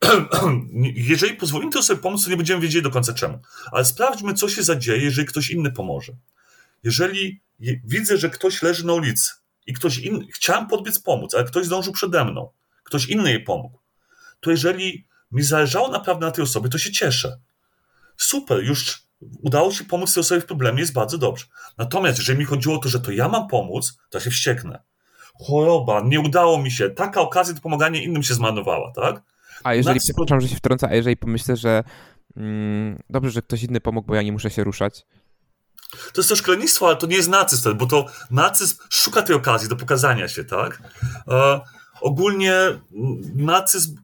[1.12, 3.40] jeżeli pozwolimy tej osobie pomóc, to nie będziemy wiedzieli do końca czemu.
[3.72, 6.14] Ale sprawdźmy, co się zadzieje, jeżeli ktoś inny pomoże.
[6.84, 7.42] Jeżeli
[7.84, 9.32] widzę, że ktoś leży na ulicy
[9.68, 12.50] i ktoś inny, chciałem podbiec pomóc, ale ktoś zdążył przede mną,
[12.84, 13.80] ktoś inny jej pomógł,
[14.40, 17.40] to jeżeli mi zależało naprawdę na tej osobie, to się cieszę.
[18.18, 19.08] Super, już
[19.44, 21.46] udało się pomóc tej osobie w problemie, jest bardzo dobrze.
[21.78, 24.84] Natomiast jeżeli mi chodziło o to, że to ja mam pomóc, to ja się wścieknę.
[25.48, 29.22] Choroba, nie udało mi się, taka okazja do pomagania innym się zmarnowała, tak?
[29.64, 31.84] A jeżeli, przepraszam, że się wtrącę, a jeżeli pomyślę, że
[32.38, 35.06] mm, dobrze, że ktoś inny pomógł, bo ja nie muszę się ruszać.
[36.14, 39.70] To jest to szkolnictwo, ale to nie jest nacyzm, bo to nacyzm szuka tej okazji
[39.70, 40.82] do pokazania się, tak?
[41.28, 41.62] E,
[42.02, 42.54] ogólnie
[43.36, 43.96] nacyzm,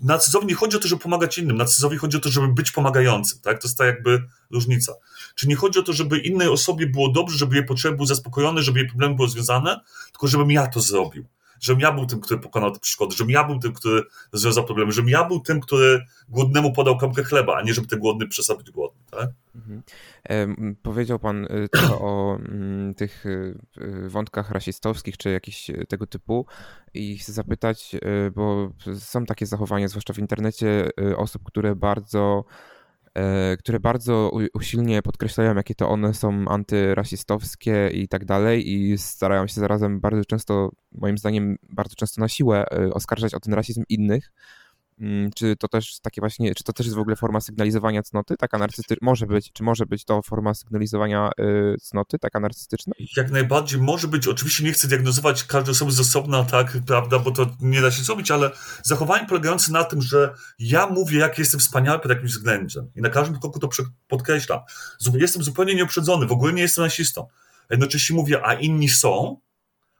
[0.00, 3.38] nacyzowi nie chodzi o to, żeby pomagać innym, nacyzowi chodzi o to, żeby być pomagającym,
[3.42, 3.62] tak?
[3.62, 4.92] To jest ta jakby różnica.
[5.34, 8.62] Czy nie chodzi o to, żeby innej osobie było dobrze, żeby jej potrzeby były zaspokojone,
[8.62, 9.80] żeby jej problemy były związane,
[10.12, 11.24] tylko żebym ja to zrobił
[11.60, 14.92] żebym ja był tym, który pokonał te przeszkody, żebym ja był tym, który rozwiązał problemy,
[14.92, 18.56] żebym ja był tym, który głodnemu podał kropkę chleba, a nie żeby ten głodny przestał
[18.56, 19.00] być głodny.
[19.10, 19.30] Tak?
[19.54, 20.76] Mhm.
[20.82, 26.46] powiedział pan y, trochę o mm, tych y, y, wątkach rasistowskich czy jakichś tego typu
[26.94, 27.96] i chcę zapytać,
[28.34, 32.44] bo są takie zachowania, zwłaszcza w internecie, osób, które bardzo
[33.58, 39.60] które bardzo usilnie podkreślają, jakie to one są antyrasistowskie i tak dalej i starają się
[39.60, 44.32] zarazem bardzo często, moim zdaniem, bardzo często na siłę e, oskarżać o ten rasizm innych.
[45.00, 48.36] Mm, czy to też takie właśnie, czy to też jest w ogóle forma sygnalizowania cnoty,
[48.36, 48.96] taka narcystyczna?
[49.06, 52.92] Może być, czy może być to forma sygnalizowania y, cnoty, taka narcystyczna?
[53.16, 54.28] Jak najbardziej może być.
[54.28, 58.02] Oczywiście nie chcę diagnozować każdej osoby z osobna, tak, prawda, bo to nie da się
[58.02, 58.50] zrobić, ale
[58.82, 63.10] zachowanie polegające na tym, że ja mówię, jak jestem wspaniały pod jakimś względem i na
[63.10, 63.68] każdym kroku to
[64.08, 64.60] podkreślam.
[65.14, 67.26] Jestem zupełnie nieuprzedzony, w ogóle nie jestem rasistą.
[67.70, 69.40] Jednocześnie mówię, a inni są,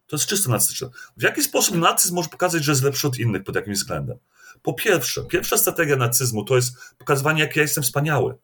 [0.07, 0.89] to jest czysto narcystyczne.
[1.17, 4.19] W jaki sposób nacyzm może pokazać, że jest lepszy od innych pod jakimś względem?
[4.63, 8.35] Po pierwsze, pierwsza strategia nacyzmu to jest pokazywanie, jak ja jestem wspaniały.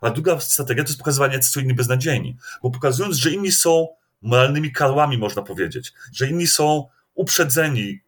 [0.00, 2.36] A druga strategia to jest pokazywanie, jak są inni beznadziejni.
[2.62, 3.88] Bo pokazując, że inni są
[4.22, 8.00] moralnymi karłami, można powiedzieć, że inni są uprzedzeni,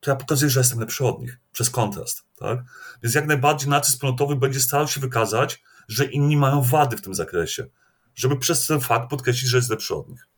[0.00, 2.24] to ja pokazuję, że jestem lepszy od nich, przez kontrast.
[2.38, 2.58] Tak?
[3.02, 7.14] Więc jak najbardziej nacyzm wspólnotowy będzie starał się wykazać, że inni mają wady w tym
[7.14, 7.66] zakresie,
[8.14, 10.29] żeby przez ten fakt podkreślić, że jest lepszy od nich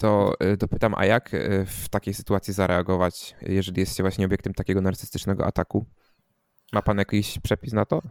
[0.00, 4.54] to y, dopytam, a jak y, w takiej sytuacji zareagować, jeżeli jest się właśnie obiektem
[4.54, 5.86] takiego narcystycznego ataku?
[6.72, 8.02] Ma pan jakiś przepis na to?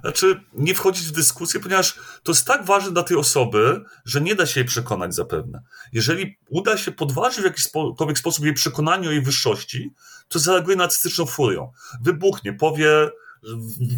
[0.00, 4.34] Znaczy, nie wchodzić w dyskusję, ponieważ to jest tak ważne dla tej osoby, że nie
[4.34, 5.62] da się jej przekonać zapewne.
[5.92, 9.94] Jeżeli uda się podważyć w jakikolwiek sposób jej przekonanie o jej wyższości,
[10.28, 11.72] to zareaguje narcystyczną furią.
[12.02, 13.10] Wybuchnie, powie,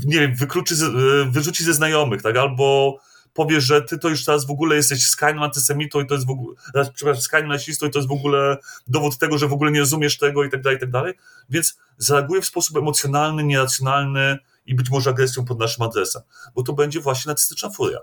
[0.05, 2.99] nie wiem, wykluczy, y, wyrzuci ze znajomych, tak, albo
[3.39, 6.31] powie, że ty to już teraz w ogóle jesteś skrajnym antysemitą i to jest w
[6.31, 6.57] ogóle,
[6.95, 10.19] przepraszam, skrajnym rasistą i to jest w ogóle dowód tego, że w ogóle nie rozumiesz
[10.19, 11.15] tego i tak dalej, i tak dalej.
[11.51, 16.23] Więc zareaguje w sposób emocjonalny, nieracjonalny i być może agresją pod naszym adresem,
[16.55, 17.99] bo to będzie właśnie nacystyczna furia.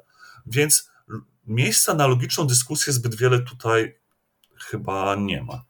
[0.45, 0.89] Więc
[1.48, 4.00] miejsca na logiczną dyskusję zbyt wiele tutaj
[4.58, 5.63] chyba nie ma.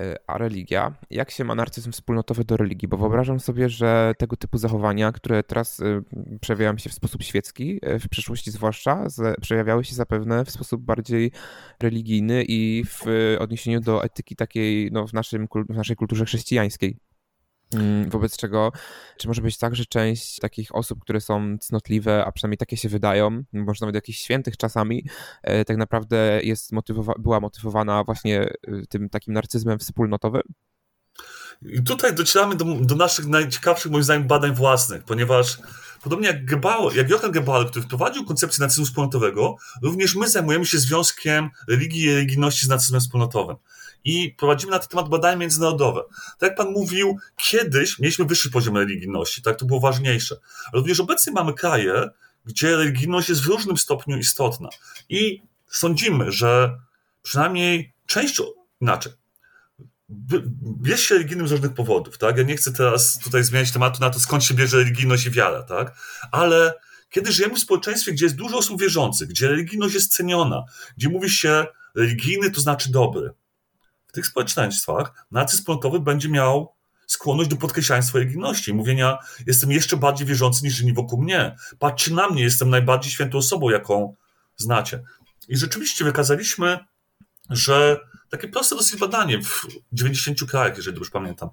[0.00, 2.88] E, a religia, jak się ma narcyzm wspólnotowy do religii?
[2.88, 6.02] Bo wyobrażam sobie, że tego typu zachowania, które teraz e,
[6.40, 9.06] przejawiają się w sposób świecki, e, w przyszłości zwłaszcza,
[9.40, 11.32] przejawiały się zapewne w sposób bardziej
[11.82, 13.06] religijny i w
[13.38, 16.96] odniesieniu do etyki takiej no, w, naszym, w naszej kulturze chrześcijańskiej.
[17.74, 18.72] Mm, wobec czego,
[19.18, 22.88] czy może być tak, że część takich osób, które są cnotliwe, a przynajmniej takie się
[22.88, 25.06] wydają, może nawet jakichś świętych czasami,
[25.42, 28.52] e, tak naprawdę jest motywowa była motywowana właśnie e,
[28.88, 30.42] tym takim narcyzmem wspólnotowym?
[31.62, 35.58] I tutaj docieramy do, do naszych najciekawszych, moim zdaniem, badań własnych, ponieważ
[36.02, 40.78] podobnie jak, Gebal, jak Johann Gebal, który wprowadził koncepcję nacyzmu wspólnotowego, również my zajmujemy się
[40.78, 43.56] związkiem religii i religijności z nacyzmem wspólnotowym
[44.04, 46.02] i prowadzimy na ten temat badania międzynarodowe.
[46.38, 50.36] Tak jak pan mówił, kiedyś mieliśmy wyższy poziom religijności, tak to było ważniejsze.
[50.72, 52.08] Również obecnie mamy kraje,
[52.44, 54.68] gdzie religijność jest w różnym stopniu istotna.
[55.08, 56.78] I sądzimy, że
[57.22, 58.42] przynajmniej część,
[58.80, 59.12] inaczej,
[60.84, 62.36] jest się religijnym z różnych powodów, tak?
[62.36, 65.62] Ja nie chcę teraz tutaj zmieniać tematu na to, skąd się bierze religijność i wiara,
[65.62, 65.96] tak?
[66.32, 66.74] Ale
[67.10, 70.64] kiedy żyjemy w społeczeństwie, gdzie jest dużo osób wierzących, gdzie religijność jest ceniona,
[70.96, 73.30] gdzie mówi się religijny to znaczy dobry,
[74.12, 76.72] w tych społeczeństwach nacyzm frontowy będzie miał
[77.06, 81.56] skłonność do podkreślania swojej religijności, mówienia, jestem jeszcze bardziej wierzący niż inni wokół mnie.
[81.78, 84.16] Patrzcie na mnie, jestem najbardziej świętą osobą, jaką
[84.56, 85.02] znacie.
[85.48, 86.78] I rzeczywiście wykazaliśmy,
[87.50, 91.48] że takie proste dosyć badanie w 90 krajach, jeżeli dobrze pamiętam,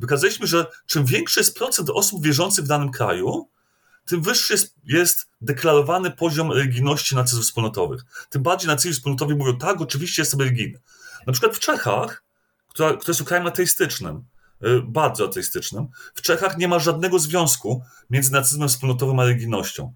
[0.00, 3.48] wykazaliśmy, że czym większy jest procent osób wierzących w danym kraju,
[4.04, 8.04] tym wyższy jest, jest deklarowany poziom religijności nacyzmów wspólnotowych.
[8.30, 10.78] Tym bardziej nacyzm wspólnotowi mówią, tak, oczywiście jestem religijny.
[11.26, 12.24] Na przykład w Czechach,
[12.68, 14.24] która, jest krajem ateistycznym,
[14.64, 19.94] y, bardzo ateistycznym, w Czechach nie ma żadnego związku między nacyzmem wspólnotowym a religijnością.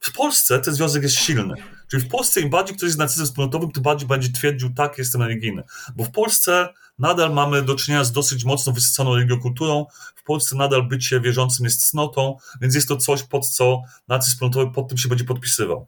[0.00, 1.54] W Polsce ten związek jest silny.
[1.88, 5.22] Czyli w Polsce im bardziej ktoś jest nacyzmem wspólnotowym, tym bardziej będzie twierdził, tak, jestem
[5.22, 5.62] religijny.
[5.96, 9.86] Bo w Polsce nadal mamy do czynienia z dosyć mocno wysyconą religiokulturą.
[10.14, 14.72] W Polsce nadal bycie wierzącym jest cnotą, więc jest to coś, pod co nacyzm wspólnotowy
[14.72, 15.86] pod tym się będzie podpisywał.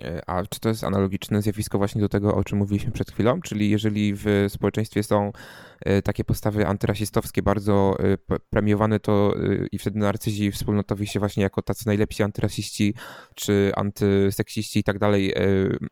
[0.00, 3.40] E, a czy to jest analogiczne zjawisko właśnie do tego, o czym mówiliśmy przed chwilą?
[3.40, 5.32] Czyli jeżeli w społeczeństwie są
[5.80, 9.34] e, takie postawy antyrasistowskie bardzo e, premiowane, to
[9.72, 12.94] i wtedy narcyzi wspólnotowi się właśnie jako tacy najlepsi antyrasiści
[13.34, 15.34] czy antyseksiści i tak dalej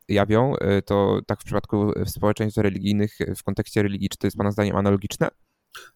[0.08, 4.76] jawią, to tak w przypadku społeczeństw religijnych w kontekście religii, czy to jest pana zdaniem
[4.76, 5.28] analogiczne?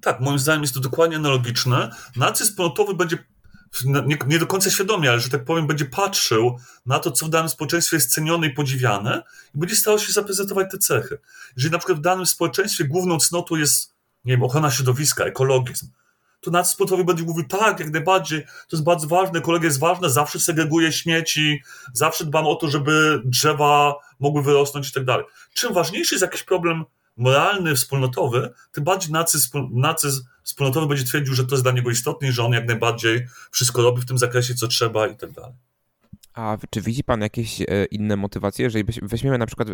[0.01, 1.91] Tak, moim zdaniem jest to dokładnie analogiczne.
[2.17, 3.19] Nacyzm wspólnotowy będzie
[3.85, 7.31] nie, nie, do końca świadomie, ale że tak powiem, będzie patrzył na to, co w
[7.31, 9.23] danym społeczeństwie jest cenione i podziwiane
[9.55, 11.19] i będzie starał się zaprezentować te cechy.
[11.57, 15.89] Jeżeli na przykład w danym społeczeństwie główną cnotą jest, nie wiem, ochrona środowiska, ekologizm,
[16.41, 20.09] to nacyzm sportowy będzie mówił, tak, jak najbardziej, to jest bardzo ważne, ekologia jest ważna,
[20.09, 25.25] zawsze segreguję śmieci, zawsze dbam o to, żeby drzewa mogły wyrosnąć i tak dalej.
[25.55, 26.85] Czym ważniejszy jest jakiś problem
[27.17, 32.29] moralny, wspólnotowy, tym bardziej nacyzm, nacyzm wspólnotowy będzie twierdził, że to jest dla niego istotne
[32.29, 35.55] i że on jak najbardziej wszystko robi w tym zakresie, co trzeba i tak dalej.
[36.35, 38.63] A czy widzi Pan jakieś e, inne motywacje?
[38.63, 39.73] Jeżeli weźmiemy na przykład e,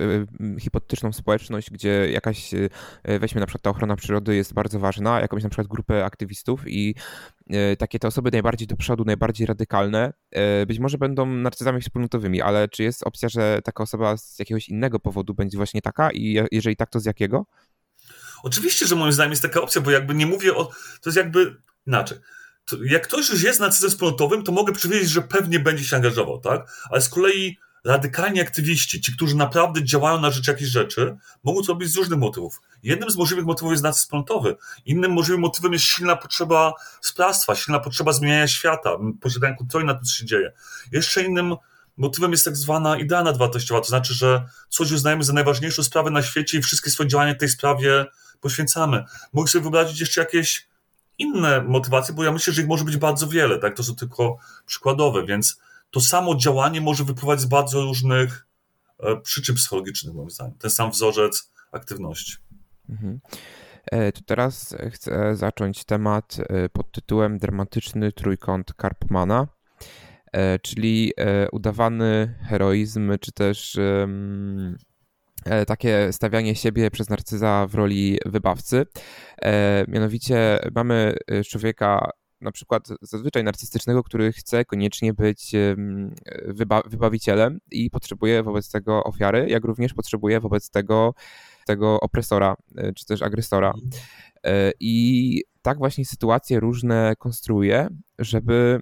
[0.60, 5.42] hipotetyczną społeczność, gdzie jakaś, e, weźmy na przykład ta ochrona przyrody jest bardzo ważna, jakąś
[5.42, 6.94] na przykład grupę aktywistów i
[7.78, 10.12] takie te osoby najbardziej do przodu, najbardziej radykalne,
[10.66, 15.00] być może będą narcyzami wspólnotowymi, ale czy jest opcja, że taka osoba z jakiegoś innego
[15.00, 17.46] powodu będzie właśnie taka i jeżeli tak, to z jakiego?
[18.46, 20.64] Oczywiście, że moim zdaniem jest taka opcja, bo jakby nie mówię o.
[20.64, 21.56] To jest jakby
[21.86, 22.18] inaczej.
[22.64, 26.40] To jak ktoś już jest nacyzmem wspólnotowym, to mogę przewidzieć, że pewnie będzie się angażował,
[26.40, 26.70] tak?
[26.90, 31.68] Ale z kolei radykalni aktywiści, ci, którzy naprawdę działają na rzecz jakichś rzeczy, mogą to
[31.68, 32.60] robić z różnych motywów.
[32.82, 34.56] Jednym z możliwych motywów jest nacyzm wspólnotowy.
[34.84, 40.04] Innym możliwym motywem jest silna potrzeba sprawstwa, silna potrzeba zmieniania świata, posiadania kontroli nad tym,
[40.04, 40.52] co się dzieje.
[40.92, 41.56] Jeszcze innym
[41.96, 46.22] motywem jest tak zwana idea nadwartościowa, to znaczy, że coś uznajemy za najważniejszą sprawę na
[46.22, 48.06] świecie i wszystkie swoje działania w tej sprawie
[48.40, 49.04] poświęcamy.
[49.32, 50.68] Mogę sobie wyobrazić jeszcze jakieś
[51.18, 53.76] inne motywacje, bo ja myślę, że ich może być bardzo wiele, tak?
[53.76, 58.46] To są tylko przykładowe, więc to samo działanie może wypływać z bardzo różnych
[59.00, 60.58] e, przyczyn psychologicznych, moim zdaniem.
[60.58, 62.36] Ten sam wzorzec aktywności.
[62.88, 63.20] Mhm.
[63.86, 69.48] E, to teraz chcę zacząć temat e, pod tytułem Dramatyczny trójkąt Karpmana,
[70.62, 71.12] czyli
[71.52, 73.78] udawany heroizm, czy też
[75.66, 78.86] takie stawianie siebie przez narcyza w roli wybawcy.
[79.42, 85.52] E, mianowicie mamy e, człowieka na przykład zazwyczaj narcystycznego, który chce koniecznie być
[86.46, 91.14] wyba wybawicielem i potrzebuje wobec tego ofiary, jak również potrzebuje wobec tego,
[91.66, 92.56] tego opresora,
[92.96, 93.72] czy też agresora.
[94.80, 98.80] I tak właśnie sytuacje różne konstruuje, żeby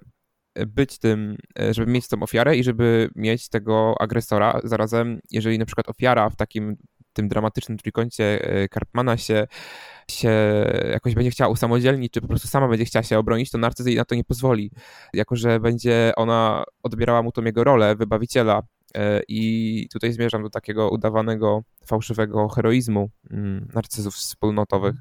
[0.67, 4.59] być tym, e, żeby mieć tą ofiarę i żeby mieć tego agresora.
[4.63, 6.77] Zarazem, jeżeli na przykład ofiara w takim
[7.15, 9.47] tym dramatycznym trójkącie e, Karpmana się,
[10.11, 10.31] się
[10.91, 13.95] jakoś będzie chciała usamodzielnić, czy po prostu sama będzie chciała się obronić, to narcyz jej
[13.95, 14.71] na to nie pozwoli.
[15.13, 18.61] Jako, że będzie ona odbierała mu tą jego rolę wybawiciela
[18.95, 24.95] e, i tutaj zmierzam do takiego udawanego, fałszywego heroizmu mm, narcyzów wspólnotowych.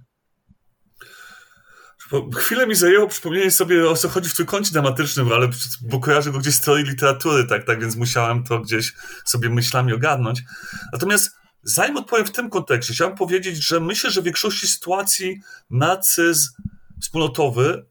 [2.36, 5.48] Chwilę mi zajęło przypomnienie sobie, o co chodzi w trójkącie dramatycznym, ale
[5.82, 8.92] bo kojarzę go gdzieś z teorii literatury, tak, tak, więc musiałem to gdzieś
[9.24, 10.42] sobie myślami ogarnąć.
[10.92, 11.30] Natomiast
[11.62, 15.40] zanim odpowiem w tym kontekście, chciałem powiedzieć, że myślę, że w większości sytuacji
[15.70, 16.52] nacyzm
[17.02, 17.86] wspólnotowy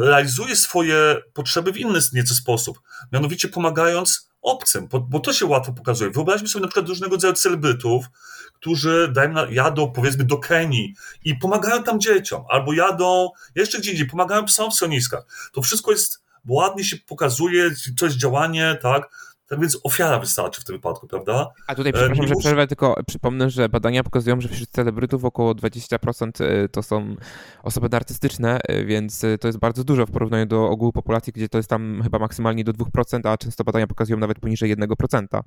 [0.00, 2.80] realizuje swoje potrzeby w inny nieco sposób,
[3.12, 6.10] mianowicie pomagając obcym, bo to się łatwo pokazuje.
[6.10, 8.06] Wyobraźmy sobie na przykład różnego rodzaju celebrytów,
[8.54, 14.06] którzy dajmy, jadą powiedzmy do Kenii i pomagają tam dzieciom, albo jadą jeszcze gdzie indziej,
[14.06, 15.50] pomagają psom w schroniskach.
[15.52, 20.64] To wszystko jest, ładnie się pokazuje, to jest działanie, tak, tak więc ofiara wystarczy w
[20.64, 21.50] tym wypadku, prawda?
[21.66, 26.44] A tutaj przepraszam, że przerwę, tylko przypomnę, że badania pokazują, że wśród celebrytów około 20%
[26.44, 27.16] e, to są
[27.62, 31.48] osoby artystyczne, e, więc e, to jest bardzo dużo w porównaniu do ogółu populacji, gdzie
[31.48, 35.40] to jest tam chyba maksymalnie do 2%, a często badania pokazują nawet poniżej 1%.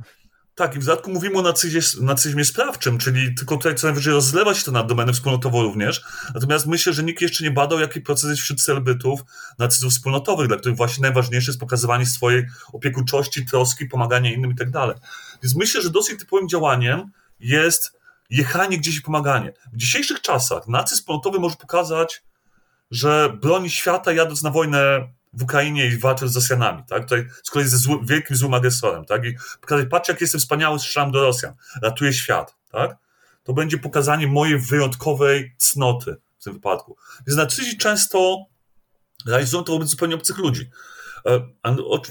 [0.58, 4.54] Tak, i w dodatku mówimy o nacyzmie, nacyzmie sprawczym, czyli tylko tutaj co najwyżej rozlewa
[4.54, 6.04] się to na domenę wspólnotową również.
[6.34, 9.20] Natomiast myślę, że nikt jeszcze nie badał, jaki proces jest wśród celebrytów
[9.60, 14.72] nacyzmów wspólnotowych, dla których właśnie najważniejsze jest pokazywanie swojej opiekuńczości, troski, pomaganie innym i tak
[14.72, 14.96] dalej.
[15.44, 18.00] Więc myślę, że dosyć typowym działaniem jest
[18.30, 19.54] jechanie gdzieś i pomaganie.
[19.74, 22.24] W dzisiejszych czasach nacyzm wspólnotowy może pokazać,
[22.92, 27.04] że broni świata jadąc na wojnę w Ukrainie i walczę z Rosjanami, tak?
[27.04, 29.26] Tutaj z kolei ze wielkim złym agresorem, tak?
[29.26, 32.98] I pokazać, patrz jak jestem wspaniały, strzelam do Rosjan, ratuję świat, tak?
[33.44, 36.98] To będzie pokazanie mojej wyjątkowej cnoty w tym wypadku.
[37.28, 38.46] Więc nacyzi często
[39.26, 40.70] realizują to wobec zupełnie obcych ludzi.
[41.26, 41.48] E,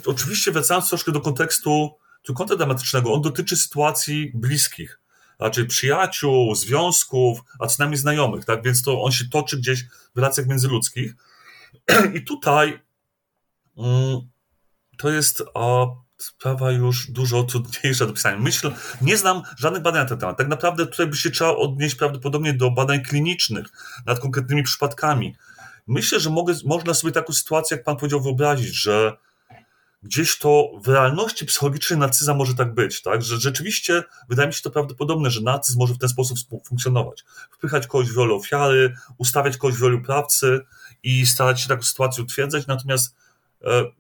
[0.06, 1.90] oczywiście wracając troszkę do kontekstu
[2.22, 5.00] trójkąta dramatycznego, on dotyczy sytuacji bliskich,
[5.38, 8.62] raczej przyjaciół, związków, a co najmniej znajomych, tak?
[8.62, 11.14] Więc to on się toczy gdzieś w relacjach międzyludzkich.
[12.16, 12.85] I tutaj
[14.98, 15.86] to jest a,
[16.18, 18.38] sprawa już dużo trudniejsza do pisania.
[18.38, 20.38] Myślę, nie znam żadnych badań na ten temat.
[20.38, 23.66] Tak naprawdę tutaj by się trzeba odnieść prawdopodobnie do badań klinicznych
[24.06, 25.34] nad konkretnymi przypadkami.
[25.86, 29.16] Myślę, że mogę, można sobie taką sytuację, jak pan powiedział, wyobrazić, że
[30.02, 33.22] gdzieś to w realności psychologicznej narcyza może tak być, tak?
[33.22, 37.24] Że rzeczywiście wydaje mi się to prawdopodobne, że narcyz może w ten sposób funkcjonować.
[37.50, 40.60] Wpychać kogoś w rolę ofiary, ustawiać kogoś w rolę prawcy
[41.02, 43.14] i starać się taką sytuację utwierdzać, natomiast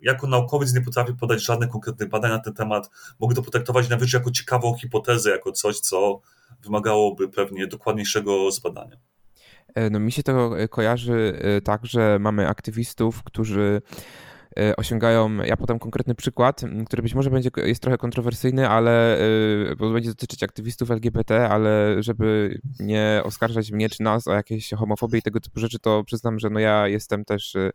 [0.02, 2.90] jako naukowiec nie potrafię podać żadnych konkretnych badań na ten temat.
[3.20, 6.20] Mogę to potraktować najwyżej jako ciekawą hipotezę, jako coś, co
[6.64, 8.96] wymagałoby pewnie dokładniejszego zbadania.
[9.74, 14.35] E, no mi się to kojarzy e, tak, że mamy aktywistów, którzy E,
[14.76, 15.36] osiągają.
[15.36, 19.18] Ja podam konkretny przykład, który być może będzie jest trochę kontrowersyjny, ale
[19.70, 24.70] e, bo będzie dotyczyć aktywistów LGBT, ale żeby nie oskarżać mnie czy nas o jakieś
[24.70, 27.70] homofobię i tego typu rzeczy, to przyznam, że no ja jestem też, e,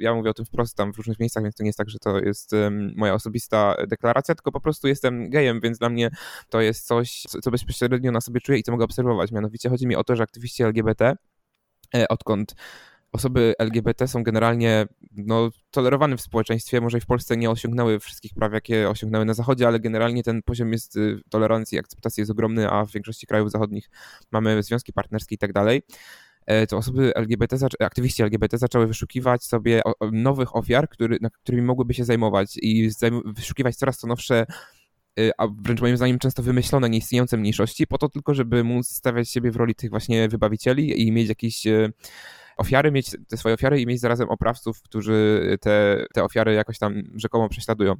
[0.00, 1.98] ja mówię o tym wprost tam w różnych miejscach, więc to nie jest tak, że
[1.98, 2.52] to jest
[2.96, 6.10] moja osobista deklaracja, tylko po prostu jestem gejem, więc dla mnie
[6.48, 9.32] to jest coś, co bezpośrednio na sobie czuję i co mogę obserwować.
[9.32, 11.16] Mianowicie chodzi mi o to, że aktywiści LGBT
[12.08, 12.54] odkąd
[13.12, 16.80] osoby LGBT są generalnie no, tolerowane w społeczeństwie.
[16.80, 20.42] Może i w Polsce nie osiągnęły wszystkich praw, jakie osiągnęły na Zachodzie, ale generalnie ten
[20.42, 23.90] poziom jest y, tolerancji i akceptacji jest ogromny, a w większości krajów zachodnich
[24.30, 25.82] mamy związki partnerskie i tak dalej.
[26.48, 29.82] E, to osoby LGBT, aktywiści LGBT zaczęły wyszukiwać sobie
[30.12, 32.90] nowych ofiar, który, którymi mogłyby się zajmować i
[33.24, 34.46] wyszukiwać coraz to nowsze
[35.18, 39.30] y, a wręcz moim zdaniem często wymyślone, nieistniejące mniejszości, po to tylko, żeby móc stawiać
[39.30, 41.92] siebie w roli tych właśnie wybawicieli i mieć jakiś y,
[42.58, 47.02] ofiary, mieć te swoje ofiary i mieć zarazem oprawców, którzy te, te ofiary jakoś tam
[47.14, 47.94] rzekomo prześladują.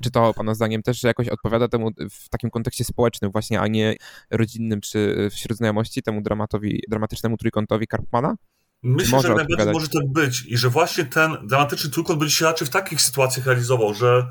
[0.00, 3.96] Czy to Pana zdaniem też jakoś odpowiada temu w takim kontekście społecznym właśnie, a nie
[4.30, 8.34] rodzinnym czy wśród znajomości, temu dramatowi, dramatycznemu trójkątowi Karpmana?
[8.82, 12.66] Myślę, że najbardziej może tak być i że właśnie ten dramatyczny trójkąt będzie się raczej
[12.66, 14.28] w takich sytuacjach realizował, że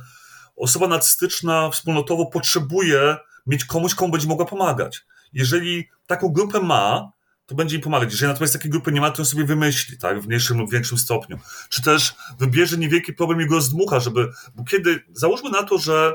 [0.56, 3.16] osoba narcystyczna wspólnotowo potrzebuje
[3.48, 5.06] mieć komuś, komu będzie mogła pomagać.
[5.34, 7.12] Jeżeli taką grupę ma,
[7.46, 8.12] to będzie im pomagać.
[8.12, 10.98] Jeżeli natomiast takiej grupy nie ma, to on sobie wymyśli, tak, w mniejszym lub większym
[10.98, 11.40] stopniu.
[11.70, 16.14] Czy też wybierze niewielki problem i go zdmucha, żeby, bo kiedy, załóżmy na to, że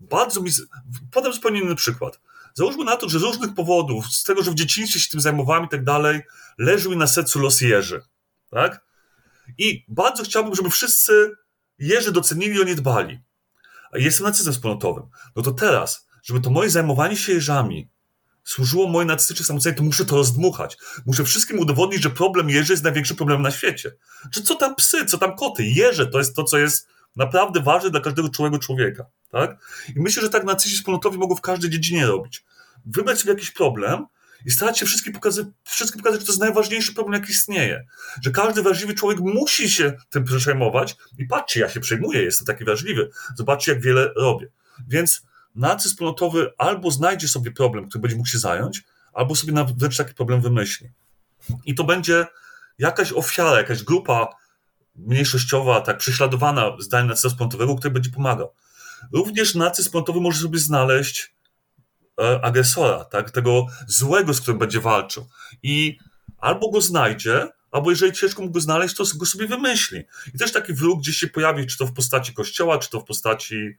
[0.00, 0.50] bardzo mi,
[1.10, 2.20] podam zupełnie inny przykład.
[2.54, 5.64] Załóżmy na to, że z różnych powodów, z tego, że w dzieciństwie się tym zajmowałem
[5.64, 6.20] i tak dalej,
[6.58, 8.02] leży mi na sercu los Jerzy,
[8.50, 8.84] tak?
[9.58, 11.30] I bardzo chciałbym, żeby wszyscy
[11.78, 13.20] Jerzy docenili i o nie dbali.
[13.92, 15.04] A jestem nacyzmem wspólnotowym.
[15.36, 17.90] No to teraz, żeby to moje zajmowanie się Jerzami
[18.46, 20.78] służyło moje narcystyczne samocenie, to muszę to rozdmuchać.
[21.06, 23.92] Muszę wszystkim udowodnić, że problem jeży jest największym problemem na świecie.
[24.30, 25.64] Czy co tam psy, co tam koty?
[25.64, 29.06] Jeże to jest to, co jest naprawdę ważne dla każdego czułego człowieka.
[29.30, 29.56] Tak?
[29.96, 32.44] I myślę, że tak narcyści wspólnotowi mogą w każdej dziedzinie robić.
[32.86, 34.06] Wybrać sobie jakiś problem
[34.46, 37.86] i starać się wszystkim pokazać, wszystkim pokazać, że to jest najważniejszy problem, jaki istnieje.
[38.22, 42.64] Że każdy wrażliwy człowiek musi się tym przejmować i patrzcie, ja się przejmuję, jestem taki
[42.64, 43.10] wrażliwy.
[43.36, 44.48] Zobaczcie, jak wiele robię.
[44.88, 45.22] Więc
[45.56, 50.14] narcyz wspólnotowy albo znajdzie sobie problem, który będzie mógł się zająć, albo sobie wręcz taki
[50.14, 50.90] problem wymyśli.
[51.64, 52.26] I to będzie
[52.78, 54.28] jakaś ofiara, jakaś grupa
[54.96, 58.52] mniejszościowa, tak prześladowana zdaniem narcyza wspólnotowego, który będzie pomagał.
[59.12, 61.34] Również narcyz wspólnotowy może sobie znaleźć
[62.20, 65.28] e, agresora, tak, tego złego, z którym będzie walczył.
[65.62, 65.98] I
[66.38, 70.04] albo go znajdzie, albo jeżeli ciężko mu go znaleźć, to go sobie wymyśli.
[70.34, 73.04] I też taki wróg gdzieś się pojawi, czy to w postaci kościoła, czy to w
[73.04, 73.76] postaci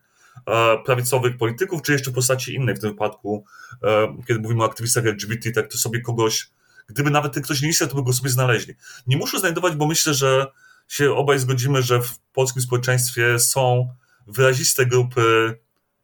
[0.85, 2.75] prawicowych polityków, czy jeszcze postaci innej.
[2.75, 3.45] W tym wypadku,
[3.83, 6.49] e, kiedy mówimy o aktywistach LGBT, tak to sobie kogoś,
[6.87, 8.73] gdyby nawet ten ktoś nie istniał, to by go sobie znaleźli.
[9.07, 10.47] Nie muszę znajdować, bo myślę, że
[10.87, 13.89] się obaj zgodzimy, że w polskim społeczeństwie są
[14.27, 15.57] wyraziste grupy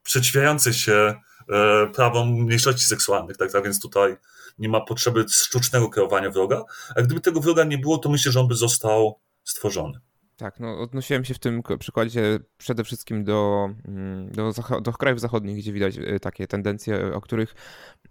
[0.04, 4.18] przeciwiające się e, prawom mniejszości seksualnych, tak, tak więc tutaj
[4.60, 6.64] nie ma potrzeby sztucznego kreowania wroga,
[6.96, 10.00] a gdyby tego wroga nie było, to myślę, że on by został stworzony.
[10.38, 15.58] Tak, no odnosiłem się w tym przykładzie przede wszystkim do, mm, do, do krajów zachodnich,
[15.58, 17.56] gdzie widać e, takie tendencje, o których,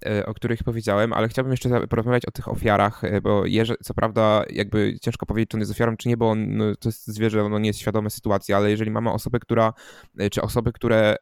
[0.06, 3.94] e, o których powiedziałem, ale chciałbym jeszcze porozmawiać o tych ofiarach, e, bo Jerzy, co
[3.94, 7.06] prawda jakby ciężko powiedzieć, czy on jest ofiarą, czy nie, bo on, no, to jest
[7.06, 9.72] zwierzę, ono nie jest świadome sytuacji, ale jeżeli mamy osobę, która,
[10.30, 11.16] czy osoby, które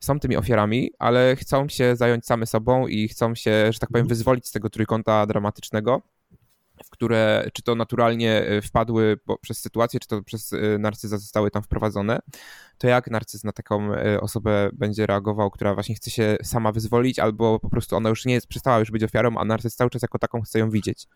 [0.00, 4.04] są tymi ofiarami, ale chcą się zająć same sobą i chcą się, że tak powiem,
[4.04, 4.08] mhm.
[4.08, 6.02] wyzwolić z tego trójkąta dramatycznego,
[6.84, 11.50] w które czy to naturalnie e, wpadły przez sytuację, czy to przez e, narcyza zostały
[11.50, 12.18] tam wprowadzone,
[12.78, 17.18] to jak narcyz na taką e, osobę będzie reagował, która właśnie chce się sama wyzwolić,
[17.18, 20.02] albo po prostu ona już nie jest, przestała już być ofiarą, a narcyz cały czas
[20.02, 21.06] jako taką chce ją widzieć?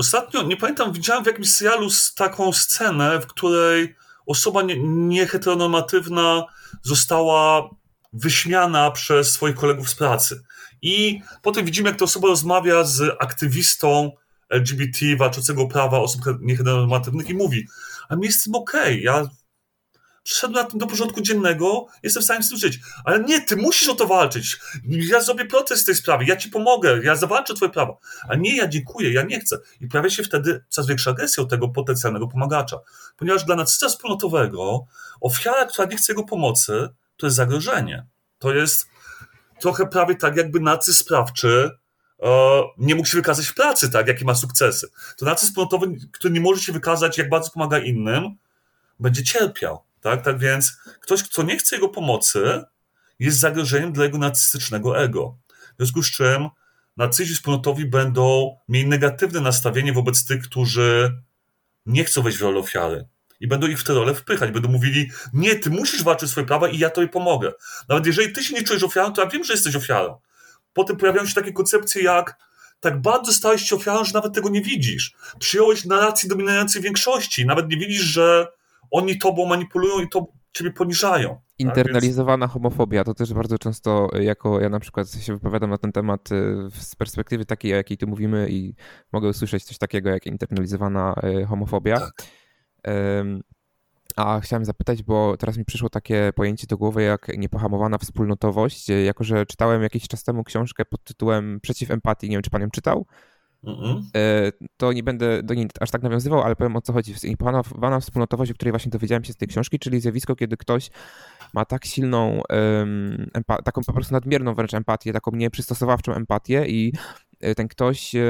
[0.00, 3.94] Ostatnio, nie pamiętam, widziałem w jakimś serialu taką scenę, w której
[4.26, 6.44] osoba nieheteronormatywna nie
[6.82, 7.70] została
[8.12, 10.42] wyśmiana przez swoich kolegów z pracy.
[10.82, 14.12] I potem widzimy, jak ta osoba rozmawia z aktywistą
[14.54, 17.68] LGBT walczącego prawa osób nieheteronormatywnych i mówi,
[18.08, 19.00] a mi jest z tym okej, okay.
[19.00, 19.28] ja
[20.24, 22.80] przyszedłem na tym do porządku dziennego, jestem w stanie z tym żyć.
[23.04, 24.60] Ale nie, ty musisz o to walczyć.
[24.88, 27.96] Ja zrobię protest w tej sprawie, ja ci pomogę, ja zawalczę twoje prawa.
[28.28, 29.58] A nie, ja dziękuję, ja nie chcę.
[29.80, 32.76] I pojawia się wtedy coraz większa agresja od tego potencjalnego pomagacza.
[33.16, 34.86] Ponieważ dla nacysta wspólnotowego
[35.20, 38.06] ofiara, która nie chce jego pomocy, to jest zagrożenie.
[38.38, 38.86] To jest
[39.60, 41.70] trochę prawie tak, jakby nacyst sprawczy
[42.78, 44.88] nie mógł się wykazać w pracy, tak, jakie ma sukcesy.
[45.16, 48.36] To nacyst wspólnotowy, który nie może się wykazać, jak bardzo pomaga innym,
[49.00, 49.82] będzie cierpiał.
[50.00, 52.64] Tak, tak więc ktoś, kto nie chce jego pomocy,
[53.18, 55.36] jest zagrożeniem dla jego narcystycznego ego.
[55.48, 56.48] W związku z czym
[56.96, 61.22] narcyzi wspólnotowi będą mieli negatywne nastawienie wobec tych, którzy
[61.86, 63.06] nie chcą wejść w rolę ofiary.
[63.40, 64.50] I będą ich w tę rolę wpychać.
[64.50, 67.52] Będą mówili, nie, ty musisz walczyć o swoje prawa i ja tobie pomogę.
[67.88, 70.18] Nawet jeżeli ty się nie czujesz ofiarą, to ja wiem, że jesteś ofiarą.
[70.74, 72.38] Potem pojawiają się takie koncepcje jak
[72.80, 75.14] tak bardzo stałeś się ofiarą, że nawet tego nie widzisz.
[75.38, 77.46] Przyjąłeś narrację dominującej większości.
[77.46, 78.48] Nawet nie widzisz, że
[78.90, 81.28] oni tobą manipulują i to ciebie poniżają.
[81.28, 81.40] Tak?
[81.58, 85.92] Internalizowana homofobia to też bardzo często, y, jako ja na przykład się wypowiadam na ten
[85.92, 88.74] temat y, z perspektywy takiej, o jakiej tu mówimy i
[89.12, 92.00] mogę usłyszeć coś takiego jak internalizowana y, homofobia.
[92.00, 92.12] Tak.
[94.16, 98.88] A chciałem zapytać, bo teraz mi przyszło takie pojęcie do głowy jak niepohamowana wspólnotowość.
[98.88, 102.62] Jako, że czytałem jakiś czas temu książkę pod tytułem Przeciw empatii, nie wiem, czy pan
[102.62, 103.06] ją czytał?
[103.64, 104.02] Mm-hmm.
[104.76, 107.14] To nie będę do niej aż tak nawiązywał, ale powiem o co chodzi.
[107.24, 110.90] Niepohamowana wspólnotowość, o której właśnie dowiedziałem się z tej książki, czyli zjawisko, kiedy ktoś
[111.54, 116.92] ma tak silną, um, empa- taką po prostu nadmierną wręcz empatię, taką nieprzystosowawczą empatię i
[117.33, 118.22] E, ten ktoś e,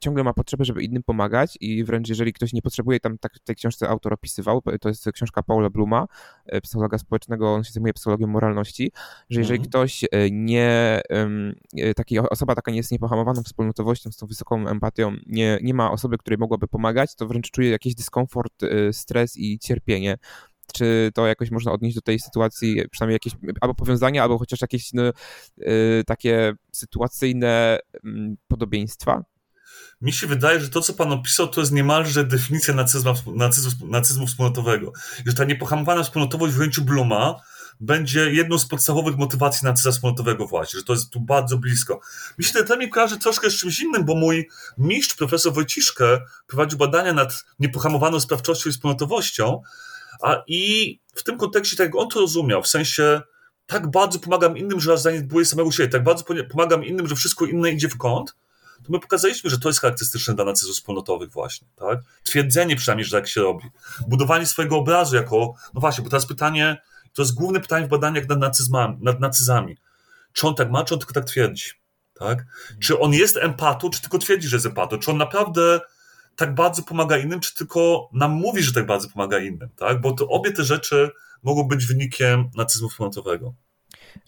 [0.00, 3.40] ciągle ma potrzebę, żeby innym pomagać i wręcz jeżeli ktoś nie potrzebuje, tam tak w
[3.40, 6.06] tej książce autor opisywał, to jest książka Paula Bluma,
[6.46, 8.92] e, psychologa społecznego, on się zajmuje psychologią moralności,
[9.30, 9.70] że jeżeli mhm.
[9.70, 11.00] ktoś nie,
[11.96, 16.18] taki osoba taka nie jest niepohamowaną wspólnotowością, z tą wysoką empatią, nie, nie ma osoby,
[16.18, 20.18] której mogłaby pomagać, to wręcz czuje jakiś dyskomfort, stres i cierpienie
[20.72, 24.92] czy to jakoś można odnieść do tej sytuacji, przynajmniej jakieś albo powiązania, albo chociaż jakieś
[24.92, 25.02] no,
[25.58, 28.00] y, takie sytuacyjne y,
[28.48, 29.24] podobieństwa?
[30.00, 34.26] Mi się wydaje, że to, co pan opisał, to jest niemalże definicja nacyzmu, nacyzmu, nacyzmu
[34.26, 34.92] wspólnotowego.
[35.26, 37.40] Że ta niepohamowana wspólnotowość w ujęciu Bluma
[37.80, 42.00] będzie jedną z podstawowych motywacji nacyzmu wspólnotowego właśnie, że to jest tu bardzo blisko.
[42.38, 44.48] Mi się ten mi kojarzy troszkę z czymś innym, bo mój
[44.78, 49.62] mistrz, profesor Wojciszkę, prowadził badania nad niepohamowaną sprawczością i wspólnotowością,
[50.22, 53.20] a i w tym kontekście, tak jak on to rozumiał, w sensie
[53.66, 57.70] tak bardzo pomagam innym, że zaniedbuję samego siebie, tak bardzo pomagam innym, że wszystko inne
[57.70, 58.34] idzie w kąt,
[58.84, 61.98] to my pokazaliśmy, że to jest charakterystyczne dla nacyzmów wspólnotowych właśnie, tak?
[62.24, 63.70] Twierdzenie przynajmniej, że tak się robi.
[64.08, 66.76] Budowanie swojego obrazu jako, no właśnie, bo teraz pytanie,
[67.12, 69.76] to jest główne pytanie w badaniach nad, nad nacyzami.
[70.32, 71.70] Czy on tak ma, czy on tylko tak twierdzi,
[72.14, 72.44] tak?
[72.80, 74.98] Czy on jest empatą, czy tylko twierdzi, że jest empatą?
[74.98, 75.80] Czy on naprawdę
[76.36, 80.00] tak bardzo pomaga innym, czy tylko nam mówi, że tak bardzo pomaga innym, tak?
[80.00, 81.10] Bo to obie te rzeczy
[81.42, 83.54] mogą być wynikiem nacyzmu wspólnotowego.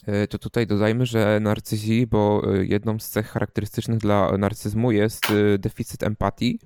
[0.07, 5.31] E, to tutaj dodajmy, że narcyzi, bo e, jedną z cech charakterystycznych dla narcyzmu jest
[5.31, 6.61] e, deficyt empatii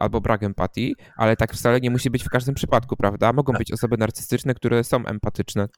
[0.00, 3.32] albo brak empatii, ale tak wcale nie musi być w każdym przypadku, prawda?
[3.32, 5.68] Mogą być osoby narcystyczne, które są empatyczne.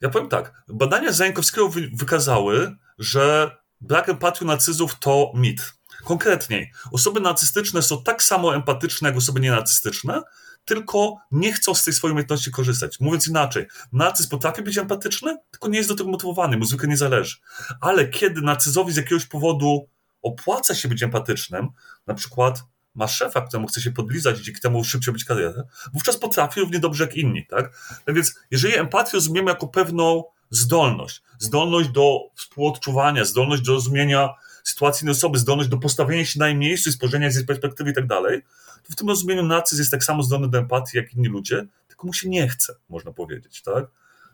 [0.00, 0.62] Ja powiem tak.
[0.68, 5.74] Badania Zajankowskiego wykazały, że brak empatii u narcyzów to mit.
[6.04, 10.22] Konkretniej, osoby narcystyczne są tak samo empatyczne jak osoby nienarcystyczne,
[10.64, 13.00] tylko nie chcą z tej swojej umiejętności korzystać.
[13.00, 16.96] Mówiąc inaczej, narcyz potrafi być empatyczny, tylko nie jest do tego motywowany, mu zwykle nie
[16.96, 17.36] zależy.
[17.80, 19.88] Ale kiedy narcyzowi z jakiegoś powodu
[20.22, 21.68] opłaca się być empatycznym,
[22.06, 22.64] na przykład
[22.94, 27.04] ma szefa, któremu chce się podlizać dzięki temu szybciej być karierę, wówczas potrafi równie dobrze
[27.04, 27.72] jak inni, tak?
[28.06, 28.14] tak?
[28.14, 34.34] więc jeżeli empatię rozumiemy jako pewną zdolność, zdolność do współodczuwania, zdolność do rozumienia
[34.64, 37.94] sytuacji osoby, zdolność do postawienia się na jej miejscu i spojrzenia z jej perspektywy i
[37.94, 38.42] tak dalej,
[38.82, 42.06] to w tym rozumieniu narcyz jest tak samo zdolny do empatii jak inni ludzie, tylko
[42.06, 43.84] mu się nie chce, można powiedzieć, tak?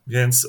[0.07, 0.49] Więc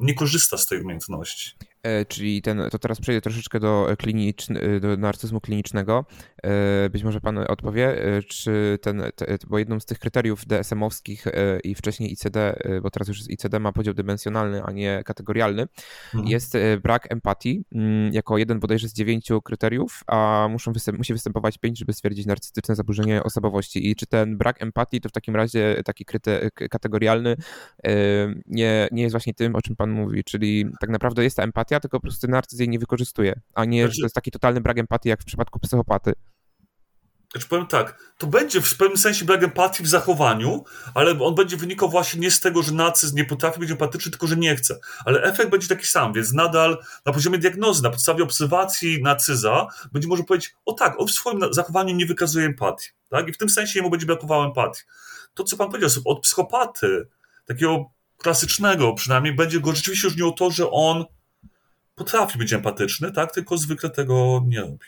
[0.00, 1.52] nie korzysta z tej umiejętności.
[1.82, 6.04] E, czyli ten, to teraz przejdę troszeczkę do, kliniczny, do narcyzmu klinicznego.
[6.42, 9.02] E, być może pan odpowie, e, czy ten,
[9.46, 11.24] bo jedną z tych kryteriów DSM-owskich
[11.64, 15.66] i wcześniej ICD, bo teraz już ICD ma podział dymensjonalny, a nie kategorialny,
[16.14, 16.28] mhm.
[16.28, 21.58] jest brak empatii mm, jako jeden bodajże z dziewięciu kryteriów, a muszą występ, musi występować
[21.58, 23.90] pięć, żeby stwierdzić narcystyczne zaburzenie osobowości.
[23.90, 27.36] I czy ten brak empatii to w takim razie taki kryte, kategorialny
[28.46, 31.67] nie, nie jest właśnie tym, o czym pan mówi, czyli tak naprawdę jest ta empatia,
[31.68, 34.60] tylko po prostu narcyz jej nie wykorzystuje, a nie, znaczy, że to jest taki totalny
[34.60, 36.12] brak empatii, jak w przypadku psychopaty.
[37.32, 40.64] Znaczy powiem tak, to będzie w pewnym sensie brak empatii w zachowaniu,
[40.94, 44.26] ale on będzie wynikał właśnie nie z tego, że nacyz nie potrafi być empatyczny, tylko
[44.26, 44.78] że nie chce.
[45.04, 50.08] Ale efekt będzie taki sam, więc nadal na poziomie diagnozy, na podstawie obserwacji nacyza, będzie
[50.08, 52.88] może powiedzieć, o tak, on w swoim zachowaniu nie wykazuje empatii.
[53.10, 53.28] Tak?
[53.28, 54.82] I w tym sensie jemu będzie brakowało empatii.
[55.34, 57.08] To, co pan powiedział, od psychopaty,
[57.46, 61.04] takiego klasycznego przynajmniej, będzie go rzeczywiście różniło to, że on
[61.98, 63.32] potrafi być empatyczny, tak?
[63.32, 64.78] Tylko zwykle tego nie robi.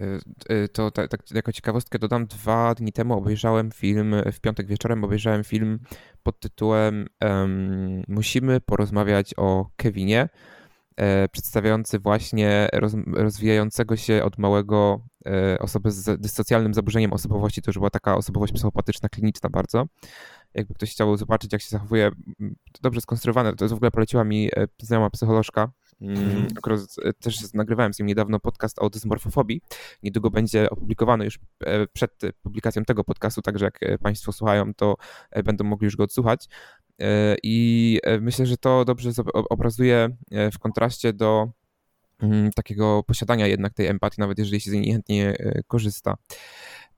[0.00, 0.20] Y,
[0.54, 5.04] y, to tak, tak, jako ciekawostkę dodam, dwa dni temu obejrzałem film, w piątek wieczorem
[5.04, 5.78] obejrzałem film
[6.22, 10.28] pod tytułem um, Musimy porozmawiać o Kevinie,
[10.96, 17.68] e, przedstawiający właśnie roz, rozwijającego się od małego e, osobę z dysocjalnym zaburzeniem osobowości, to
[17.70, 19.84] już była taka osobowość psychopatyczna, kliniczna bardzo.
[20.54, 22.10] Jakby ktoś chciał zobaczyć, jak się zachowuje,
[22.72, 25.70] to dobrze skonstruowane, to w ogóle poleciła mi e, znajoma psycholożka,
[26.00, 29.60] Mm, akurat e, też nagrywałem z nim niedawno podcast o dysmorfofobii.
[30.02, 34.96] Niedługo będzie opublikowany już e, przed publikacją tego podcastu, także jak e, Państwo słuchają, to
[35.44, 36.48] będą mogli już go odsłuchać.
[37.42, 39.10] I myślę, że to dobrze
[39.50, 40.16] obrazuje
[40.52, 41.50] w kontraście do
[42.22, 45.36] mm, takiego posiadania jednak tej empatii, nawet jeżeli się z niej niechętnie
[45.66, 46.14] korzysta.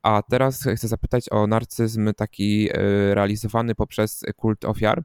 [0.03, 2.69] A teraz chcę zapytać o narcyzm taki
[3.13, 5.03] realizowany poprzez kult ofiar.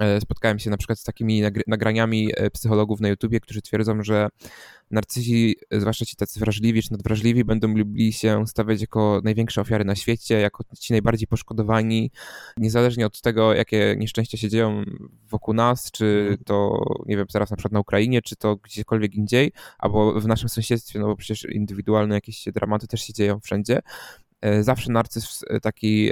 [0.00, 4.28] E, spotkałem się na przykład z takimi nagraniami e, psychologów na YouTubie, którzy twierdzą, że
[4.90, 9.96] narcyzi, zwłaszcza ci tacy wrażliwi czy nadwrażliwi, będą lubili się stawiać jako największe ofiary na
[9.96, 12.10] świecie, jako ci najbardziej poszkodowani,
[12.56, 14.84] niezależnie od tego, jakie nieszczęścia się dzieją
[15.30, 16.44] wokół nas, czy mhm.
[16.44, 20.48] to, nie wiem, teraz na przykład na Ukrainie, czy to gdziekolwiek indziej, albo w naszym
[20.48, 23.80] sąsiedztwie, no bo przecież indywidualne jakieś dramaty też się dzieją wszędzie.
[24.40, 26.10] E, zawsze narcyz e, taki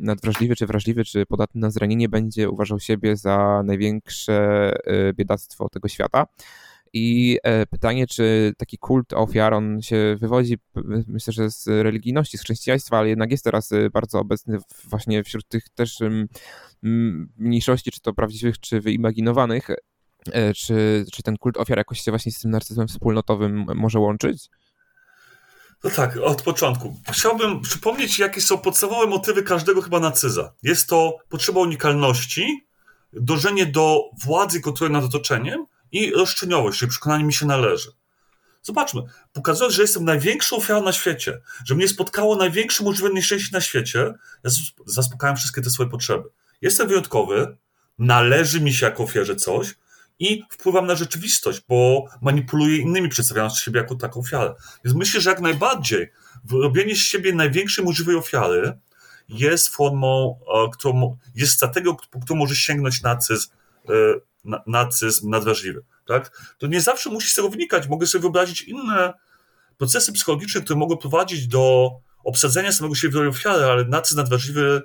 [0.00, 5.88] nadwrażliwy, czy wrażliwy, czy podatny na zranienie będzie uważał siebie za największe e, biedactwo tego
[5.88, 6.26] świata.
[6.92, 7.38] I
[7.70, 10.58] pytanie, czy taki kult ofiar, on się wywodzi,
[11.06, 15.68] myślę, że z religijności, z chrześcijaństwa, ale jednak jest teraz bardzo obecny właśnie wśród tych
[15.68, 15.98] też
[17.38, 19.70] mniejszości, czy to prawdziwych, czy wyimaginowanych.
[20.56, 24.48] Czy, czy ten kult ofiar jakoś się właśnie z tym narcyzmem wspólnotowym może łączyć?
[25.84, 26.96] No tak, od początku.
[27.12, 30.52] Chciałbym przypomnieć, jakie są podstawowe motywy każdego chyba nacyza.
[30.62, 32.66] Jest to potrzeba unikalności,
[33.12, 37.92] dążenie do władzy i kontroli nad otoczeniem i roszczeniowość, czyli przekonanie mi się należy.
[38.62, 39.02] Zobaczmy,
[39.32, 44.14] pokazując, że jestem największą ofiarą na świecie, że mnie spotkało największe możliwe nieszczęście na świecie,
[44.44, 44.50] ja
[44.86, 46.28] zaspokajam wszystkie te swoje potrzeby.
[46.62, 47.56] Jestem wyjątkowy,
[47.98, 49.74] należy mi się jako ofierze coś,
[50.20, 54.54] i wpływam na rzeczywistość, bo manipuluję innymi, przedstawiając siebie jako taką ofiarę.
[54.84, 56.12] Więc myślę, że jak najbardziej
[56.50, 58.78] robienie z siebie największej możliwej ofiary
[59.28, 63.50] jest formą, e, którą, jest strategią, po którą może sięgnąć nacyzm,
[63.88, 65.84] e, nacyzm nadwrażliwy.
[66.06, 66.54] Tak?
[66.58, 67.88] To nie zawsze musi z tego wynikać.
[67.88, 69.12] Mogę sobie wyobrazić inne
[69.78, 71.90] procesy psychologiczne, które mogą prowadzić do
[72.24, 74.82] obsadzenia samego siebie w roli ofiary, ale nacyzm nadwrażliwy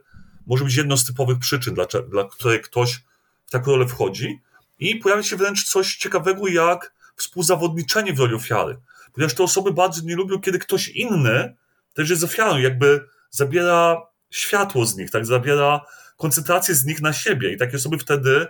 [0.48, 3.04] może być jedną z typowych przyczyn, dla, dla której ktoś
[3.46, 4.40] w taką rolę wchodzi.
[4.80, 8.78] I pojawia się wręcz coś ciekawego jak współzawodniczenie w roli ofiary.
[9.14, 11.56] Ponieważ te osoby bardzo nie lubią, kiedy ktoś inny
[11.94, 15.82] też jest ofiarą, jakby zabiera światło z nich, tak, zabiera
[16.18, 17.54] koncentrację z nich na siebie.
[17.54, 18.48] I takie osoby wtedy,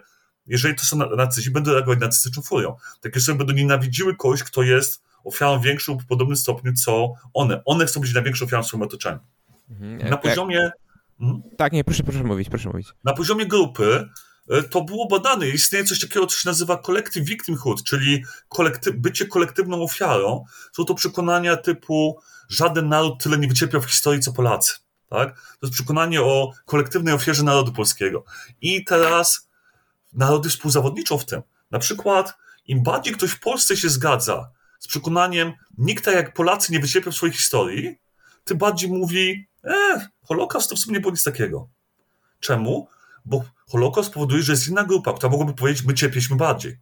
[0.47, 2.75] jeżeli to są nacyści, będą reagować narcystyczną furią.
[3.01, 7.61] Takie osoby będą nienawidziły kogoś, kto jest ofiarą większą lub w podobnym stopniu, co one.
[7.65, 9.19] One chcą być największą ofiarą w swoim otoczeniu.
[9.69, 10.71] Mhm, na poziomie...
[11.21, 11.41] Mhm.
[11.57, 12.87] Tak, nie, proszę, proszę mówić, proszę mówić.
[13.03, 14.09] Na poziomie grupy
[14.69, 15.47] to było badane.
[15.47, 20.45] Istnieje coś takiego, co się nazywa collective victimhood, czyli kolekty bycie kolektywną ofiarą.
[20.75, 22.19] Są to przekonania typu
[22.49, 24.73] żaden naród tyle nie wycierpiał w historii, co Polacy.
[25.09, 25.35] Tak?
[25.35, 28.23] To jest przekonanie o kolektywnej ofierze narodu polskiego.
[28.61, 29.49] I teraz
[30.13, 31.41] narody współzawodniczą w tym.
[31.71, 32.33] Na przykład,
[32.67, 37.13] im bardziej ktoś w Polsce się zgadza z przekonaniem, nikt tak jak Polacy nie wycierpiał
[37.13, 37.97] w swojej historii,
[38.43, 41.69] tym bardziej mówi, e, Holokaust to w sumie nie było nic takiego.
[42.39, 42.87] Czemu?
[43.25, 46.79] Bo Holokaust powoduje, że jest inna grupa, która mogłaby powiedzieć, my cierpieliśmy bardziej.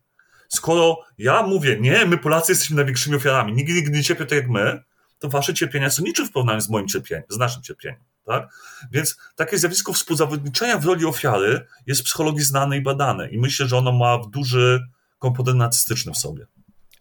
[0.50, 4.50] Skoro ja mówię, nie, my Polacy jesteśmy największymi ofiarami, nikt nigdy nie cierpiał tak jak
[4.50, 4.84] my,
[5.20, 8.00] to wasze cierpienia są niczym w porównaniu z moim cierpieniem, z naszym cierpieniem.
[8.26, 8.50] Tak?
[8.92, 13.68] Więc takie zjawisko współzawodniczenia w roli ofiary jest w psychologii znane i badane i myślę,
[13.68, 14.88] że ono ma duży
[15.20, 16.46] komponent narcystyczny w sobie.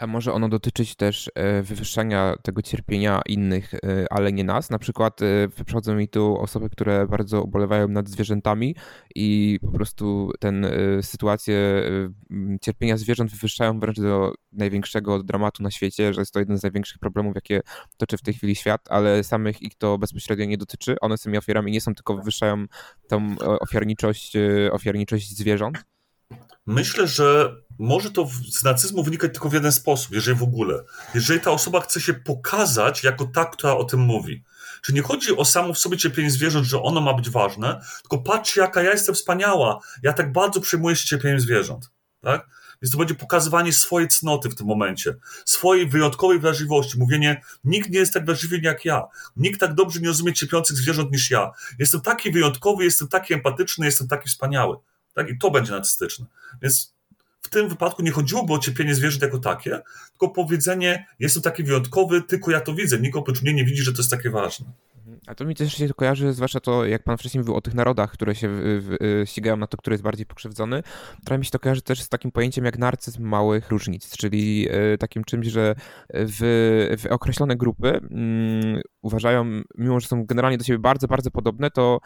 [0.02, 3.78] A może ono dotyczyć też e, wywyższania tego cierpienia innych, e,
[4.10, 4.70] ale nie nas?
[4.70, 8.76] Na przykład e, przychodzą mi tu osoby, które bardzo ubolewają nad zwierzętami
[9.14, 10.66] i po prostu ten
[11.02, 11.82] sytuację
[12.60, 16.98] cierpienia zwierząt wywyższają wręcz do największego dramatu na świecie, że jest to jeden z największych
[16.98, 17.60] problemów, jakie
[17.96, 20.96] toczy w tej chwili świat, ale samych ich to bezpośrednio nie dotyczy.
[21.00, 22.66] One tymi ofiarami nie są, tylko wywyższają
[23.08, 24.32] tą ofiarniczość,
[24.72, 25.91] ofiarniczość zwierząt.
[26.66, 30.82] Myślę, że może to z nacyzmu wynikać tylko w jeden sposób, jeżeli w ogóle.
[31.14, 34.44] Jeżeli ta osoba chce się pokazać jako ta, która o tym mówi.
[34.82, 38.18] Czy nie chodzi o samo w sobie cierpienie zwierząt, że ono ma być ważne, tylko
[38.18, 39.78] patrzcie, jaka ja jestem wspaniała.
[40.02, 41.90] Ja tak bardzo przejmuję się cierpieniem zwierząt.
[42.20, 42.46] Tak?
[42.82, 45.14] Więc to będzie pokazywanie swojej cnoty w tym momencie,
[45.44, 46.98] swojej wyjątkowej wrażliwości.
[46.98, 49.02] Mówienie, nikt nie jest tak wrażliwy jak ja.
[49.36, 51.50] Nikt tak dobrze nie rozumie cierpiących zwierząt niż ja.
[51.78, 54.76] Jestem taki wyjątkowy, jestem taki empatyczny, jestem taki wspaniały.
[55.14, 55.30] Tak?
[55.30, 56.26] I to będzie narcystyczne.
[56.62, 56.94] Więc
[57.42, 62.22] w tym wypadku nie chodziłoby o cierpienie zwierząt jako takie, tylko powiedzenie, jestem taki wyjątkowy,
[62.22, 64.66] tylko ja to widzę, nikt oprócz mnie nie widzi, że to jest takie ważne.
[65.26, 68.12] A to mi też się kojarzy, zwłaszcza to, jak pan wcześniej mówił o tych narodach,
[68.12, 68.50] które się
[69.24, 70.82] ścigają na to, który jest bardziej pokrzywdzony.
[71.24, 74.98] Trochę mi się to kojarzy też z takim pojęciem jak narcyzm małych różnic, czyli y,
[74.98, 75.74] takim czymś, że
[76.10, 76.38] w,
[76.98, 82.00] w określone grupy mm, uważają, mimo że są generalnie do siebie bardzo, bardzo podobne, to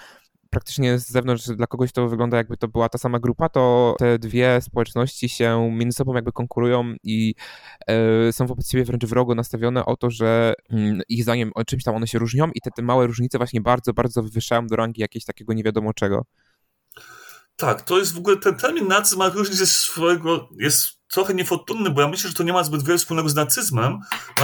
[0.56, 4.18] praktycznie z zewnątrz dla kogoś to wygląda jakby to była ta sama grupa, to te
[4.18, 7.34] dwie społeczności się między sobą jakby konkurują i
[7.86, 11.84] e, są wobec siebie wręcz wrogo nastawione o to, że mm, ich zdaniem o czymś
[11.84, 15.00] tam one się różnią i te, te małe różnice właśnie bardzo, bardzo wywyższają do rangi
[15.00, 16.24] jakiegoś takiego nie wiadomo czego.
[17.56, 21.90] Tak, to jest w ogóle ten termin nacyzm ma różnic jest swojego, jest trochę niefortunny,
[21.90, 23.98] bo ja myślę, że to nie ma zbyt wiele wspólnego z nacyzmem,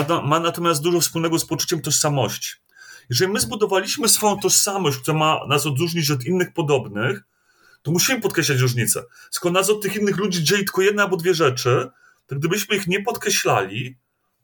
[0.09, 2.62] ma, ma natomiast dużo wspólnego z poczuciem tożsamości.
[3.13, 7.23] Jeżeli my zbudowaliśmy swoją tożsamość, która ma nas odróżnić od innych podobnych,
[7.83, 9.03] to musimy podkreślać różnice.
[9.31, 11.89] Skoro nas od tych innych ludzi dzieli tylko jedna albo dwie rzeczy,
[12.27, 13.99] to gdybyśmy ich nie podkreślali,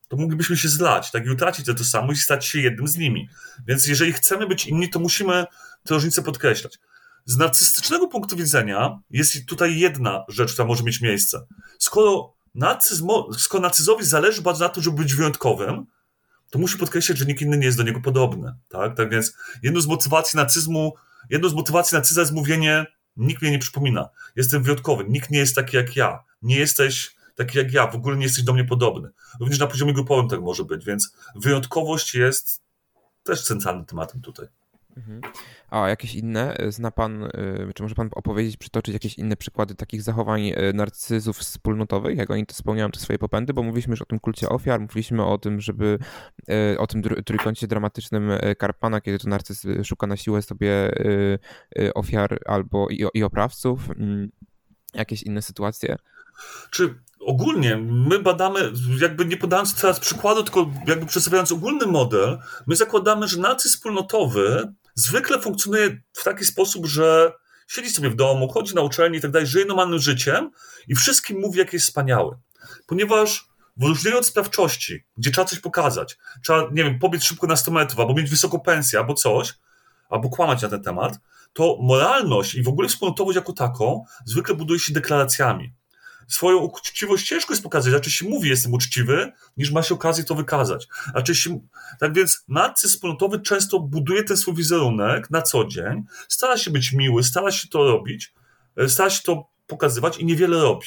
[0.08, 3.28] to moglibyśmy się zlać, tak i utracić tę tożsamość i stać się jednym z nimi.
[3.66, 5.44] Więc jeżeli chcemy być inni, to musimy
[5.84, 6.78] te różnice podkreślać.
[7.24, 11.46] Z narcystycznego punktu widzenia jest tutaj jedna rzecz, która może mieć miejsce.
[11.78, 13.08] Skoro, nacyzm,
[13.38, 15.86] skoro narcyzowi zależy bardzo na tym, żeby być wyjątkowym,
[16.50, 18.54] to musi podkreślać, że nikt inny nie jest do niego podobny.
[18.68, 19.32] Tak, tak więc
[19.62, 20.94] jedną z motywacji nacyzmu,
[21.30, 22.86] jedną z motywacji nacyzmu jest mówienie,
[23.16, 27.58] nikt mnie nie przypomina, jestem wyjątkowy, nikt nie jest taki jak ja, nie jesteś taki
[27.58, 29.10] jak ja, w ogóle nie jesteś do mnie podobny.
[29.40, 32.62] Również na poziomie grupowym tak może być, więc wyjątkowość jest
[33.22, 34.46] też centralnym tematem tutaj.
[34.98, 35.20] Mhm.
[35.70, 37.30] A jakieś inne zna pan, y,
[37.74, 42.46] czy może pan opowiedzieć, przytoczyć jakieś inne przykłady takich zachowań y, narcyzów wspólnotowych, jak oni
[42.46, 45.60] to spełniają te swoje popędy, bo mówiliśmy już o tym kulcie ofiar, mówiliśmy o tym,
[45.60, 45.98] żeby
[46.72, 50.90] y, o tym trójkącie dramatycznym Karpana, kiedy to narcyz szuka na siłę sobie
[51.94, 53.90] ofiar albo i, i oprawców.
[53.90, 54.30] Mm,
[54.94, 55.96] jakieś inne sytuacje?
[56.70, 62.76] Czy ogólnie my badamy, jakby nie podając teraz przykładu, tylko jakby przedstawiając ogólny model, my
[62.76, 67.32] zakładamy, że narcyz wspólnotowy zwykle funkcjonuje w taki sposób, że
[67.68, 70.50] siedzi sobie w domu, chodzi na uczelnię i tak dalej, żyje normalnym życiem
[70.88, 72.36] i wszystkim mówi, jak jest wspaniały.
[72.86, 77.70] Ponieważ w od sprawczości, gdzie trzeba coś pokazać, trzeba, nie wiem, pobiec szybko na 100
[77.70, 79.54] metrów, albo mieć wysoką pensję, albo coś,
[80.08, 81.18] albo kłamać na ten temat,
[81.52, 85.74] to moralność i w ogóle wspólnotowość jako taką zwykle buduje się deklaracjami
[86.28, 87.92] swoją uczciwość ciężko jest pokazać.
[87.92, 90.88] Raczej się mówi, jestem uczciwy, niż ma się okazję to wykazać.
[91.14, 91.60] Raczej się,
[92.00, 96.92] tak więc narcyz wspólnotowy często buduje ten swój wizerunek na co dzień, stara się być
[96.92, 98.32] miły, stara się to robić,
[98.76, 100.86] e, stara się to pokazywać i niewiele robi.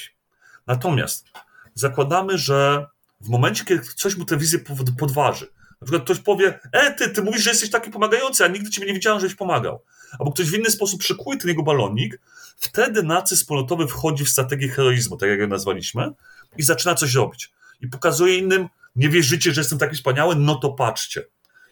[0.66, 1.26] Natomiast
[1.74, 2.86] zakładamy, że
[3.20, 4.58] w momencie, kiedy coś mu tę wizję
[4.98, 5.46] podważy,
[5.80, 8.86] na przykład ktoś powie, e, ty, ty mówisz, że jesteś taki pomagający, a nigdy ciebie
[8.86, 9.82] nie widziałem, żebyś pomagał.
[10.18, 12.20] Albo ktoś w inny sposób przykuje ten jego balonik,
[12.56, 16.10] wtedy nacyz wspólnotowy wchodzi w strategię heroizmu, tak jak ją nazwaliśmy,
[16.58, 17.52] i zaczyna coś robić.
[17.80, 21.24] I pokazuje innym, nie wierzycie, że jestem taki wspaniały, no to patrzcie.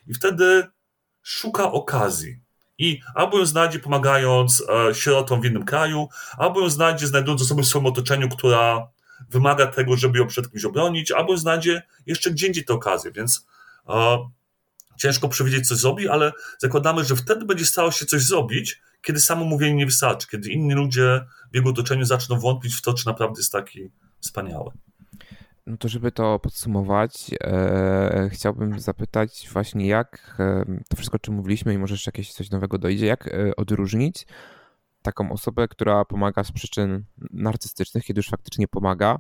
[0.07, 0.67] I wtedy
[1.23, 2.41] szuka okazji.
[2.79, 7.63] I albo ją znajdzie pomagając e, sierotom w innym kraju, albo ją znajdzie znajdując osobę
[7.63, 8.89] w swoim otoczeniu, która
[9.31, 13.13] wymaga tego, żeby ją przed kimś obronić, albo ją znajdzie jeszcze gdzie indziej tę okazję.
[13.13, 13.47] Więc
[13.89, 14.19] e,
[15.01, 19.45] ciężko przewidzieć, co zrobi, ale zakładamy, że wtedy będzie stało się coś zrobić, kiedy samo
[19.45, 23.41] mówienie nie wystarczy, kiedy inni ludzie w jego otoczeniu zaczną wątpić w to, czy naprawdę
[23.41, 23.91] jest taki
[24.21, 24.71] wspaniały.
[25.67, 31.35] No to żeby to podsumować, e, chciałbym zapytać właśnie jak e, to wszystko, o czym
[31.35, 34.27] mówiliśmy i może jeszcze jakieś coś nowego dojdzie, jak e, odróżnić
[35.03, 39.19] taką osobę, która pomaga z przyczyn narcystycznych, kiedy już faktycznie pomaga,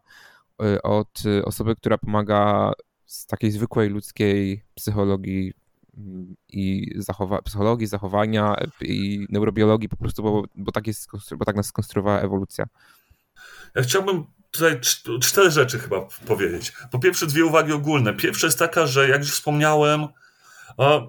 [0.63, 2.73] e, od osoby, która pomaga
[3.07, 5.53] z takiej zwykłej ludzkiej psychologii
[6.49, 11.67] i zachowa psychologii, zachowania i neurobiologii po prostu, bo, bo, tak jest, bo tak nas
[11.67, 12.67] skonstruowała ewolucja.
[13.75, 14.81] Ja chciałbym tutaj
[15.21, 16.73] cztery rzeczy chyba powiedzieć.
[16.91, 18.15] Po pierwsze, dwie uwagi ogólne.
[18.15, 20.07] Pierwsza jest taka, że jak już wspomniałem,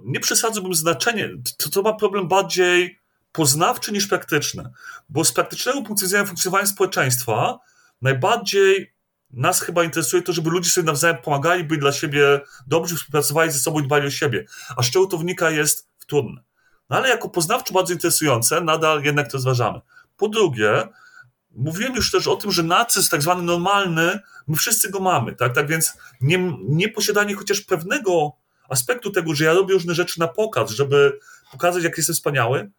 [0.06, 1.30] nie przesadzałbym znaczenie.
[1.58, 3.00] To, to ma problem bardziej
[3.32, 4.70] poznawczy niż praktyczny.
[5.10, 7.60] Bo z praktycznego punktu widzenia funkcjonowania społeczeństwa
[8.02, 8.94] najbardziej
[9.34, 13.60] nas chyba interesuje to, żeby ludzie sobie nawzajem pomagali, byli dla siebie dobrzy, współpracowali ze
[13.60, 14.46] sobą i dbali o siebie.
[14.78, 16.42] A z czego to jest wtórne.
[16.90, 19.80] No ale jako poznawczo bardzo interesujące, nadal jednak to zważamy.
[20.18, 20.88] Po drugie,
[21.52, 25.56] mówiłem już też o tym, że nacyzm tak zwany normalny, my wszyscy go mamy, tak?
[25.56, 28.32] Tak więc nie, nie posiadanie chociaż pewnego
[28.70, 31.20] aspektu tego, że ja robię różne rzeczy na pokaz, żeby
[31.52, 32.72] pokazać, jak jestem wspaniały,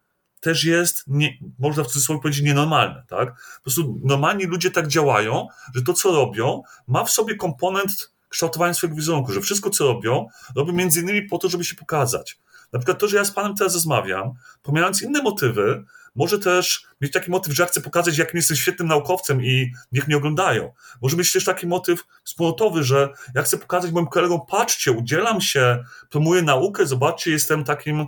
[0.43, 3.03] też jest, nie, można w cudzysłowie powiedzieć, nienormalne.
[3.07, 3.29] Tak?
[3.55, 8.73] Po prostu normalni ludzie tak działają, że to, co robią, ma w sobie komponent kształtowania
[8.73, 12.39] swojego wizerunku, że wszystko, co robią, robią między innymi po to, żeby się pokazać.
[12.73, 14.33] Na przykład to, że ja z panem teraz rozmawiam,
[14.63, 15.83] pomijając inne motywy,
[16.15, 20.07] może też mieć taki motyw, że ja chcę pokazać, jakim jestem świetnym naukowcem i niech
[20.07, 20.73] mnie oglądają.
[21.01, 25.83] Może mieć też taki motyw wspólnotowy, że ja chcę pokazać moim kolegom, patrzcie, udzielam się,
[26.09, 28.07] promuję naukę, zobaczcie, jestem takim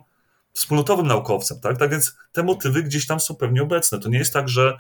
[0.55, 1.77] wspólnotowym naukowcem, tak?
[1.77, 3.99] Tak więc te motywy gdzieś tam są pewnie obecne.
[3.99, 4.77] To nie jest tak, że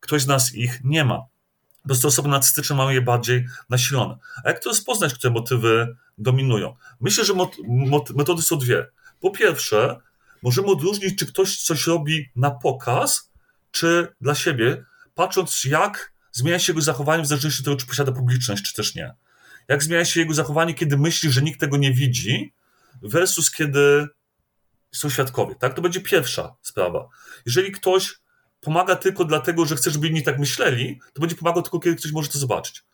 [0.00, 1.18] ktoś z nas ich nie ma.
[1.82, 4.16] Po prostu osoby narcystyczne mają je bardziej nasilone.
[4.44, 6.76] A jak to rozpoznać, które motywy dominują?
[7.00, 7.32] Myślę, że
[8.14, 8.86] metody są dwie.
[9.20, 9.96] Po pierwsze,
[10.42, 13.30] możemy odróżnić, czy ktoś coś robi na pokaz,
[13.70, 18.12] czy dla siebie, patrząc jak zmienia się jego zachowanie w zależności od tego, czy posiada
[18.12, 19.14] publiczność, czy też nie.
[19.68, 22.52] Jak zmienia się jego zachowanie, kiedy myśli, że nikt tego nie widzi,
[23.02, 24.08] versus kiedy
[24.92, 25.54] są świadkowie.
[25.54, 25.74] Tak?
[25.74, 27.08] To będzie pierwsza sprawa.
[27.46, 28.14] Jeżeli ktoś
[28.60, 32.12] pomaga tylko dlatego, że chce, żeby inni tak myśleli, to będzie pomagał tylko, kiedy ktoś
[32.12, 32.84] może to zobaczyć.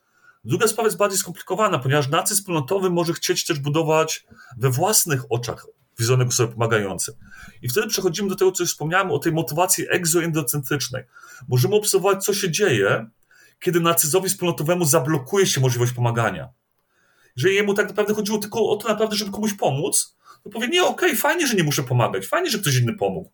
[0.44, 4.26] Druga sprawa jest bardziej skomplikowana, ponieważ nacy wspólnotowy może chcieć też budować
[4.58, 5.66] we własnych oczach
[5.98, 7.14] wizerunek osoby pomagającej.
[7.62, 11.04] I wtedy przechodzimy do tego, co już wspomniałem, o tej motywacji egzoendocentrycznej.
[11.48, 13.06] Możemy obserwować, co się dzieje,
[13.60, 16.48] kiedy narcyzowi wspólnotowemu zablokuje się możliwość pomagania.
[17.36, 20.82] Jeżeli jemu tak naprawdę chodziło tylko o to naprawdę, żeby komuś pomóc, to powie, nie,
[20.84, 23.30] okej, okay, fajnie, że nie muszę pomagać, fajnie, że ktoś inny pomógł.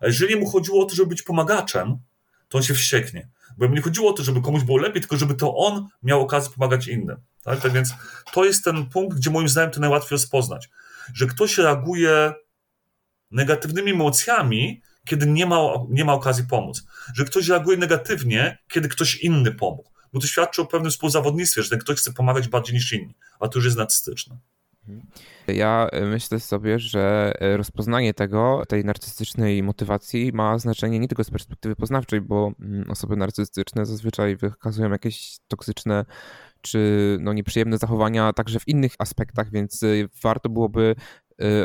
[0.00, 1.98] A jeżeli mu chodziło o to, żeby być pomagaczem,
[2.48, 3.28] to on się wścieknie.
[3.56, 6.20] Bo mu nie chodziło o to, żeby komuś było lepiej, tylko żeby to on miał
[6.20, 7.16] okazję pomagać innym.
[7.42, 7.94] Tak, tak więc
[8.32, 10.70] to jest ten punkt, gdzie moim zdaniem to najłatwiej rozpoznać.
[11.14, 12.32] Że ktoś reaguje
[13.30, 16.84] negatywnymi emocjami, kiedy nie ma, nie ma okazji pomóc.
[17.14, 19.90] Że ktoś reaguje negatywnie, kiedy ktoś inny pomógł.
[20.12, 23.14] Bo to świadczy o pewnym współzawodnictwie, że ten ktoś chce pomagać bardziej niż inni.
[23.40, 24.36] A to już jest narcystyczne.
[25.48, 31.24] Ja e, myślę sobie, że e, rozpoznanie tego, tej narcystycznej motywacji ma znaczenie nie tylko
[31.24, 36.04] z perspektywy poznawczej, bo mm, osoby narcystyczne zazwyczaj wykazują jakieś toksyczne
[36.60, 36.78] czy
[37.20, 39.86] no, nieprzyjemne zachowania także w innych aspektach, więc e,
[40.22, 40.94] warto byłoby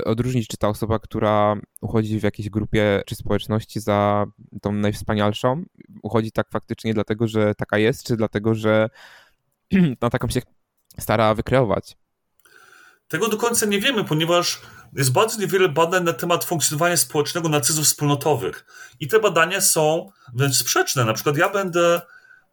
[0.05, 4.25] odróżnić, czy ta osoba, która uchodzi w jakiejś grupie czy społeczności za
[4.61, 5.63] tą najwspanialszą,
[6.03, 8.89] uchodzi tak faktycznie dlatego, że taka jest, czy dlatego, że
[10.01, 10.41] na taką się
[10.99, 11.97] stara wykreować.
[13.09, 14.61] Tego do końca nie wiemy, ponieważ
[14.95, 18.65] jest bardzo niewiele badań na temat funkcjonowania społecznego narcyzów wspólnotowych.
[18.99, 21.05] I te badania są wręcz sprzeczne.
[21.05, 22.01] Na przykład ja będę.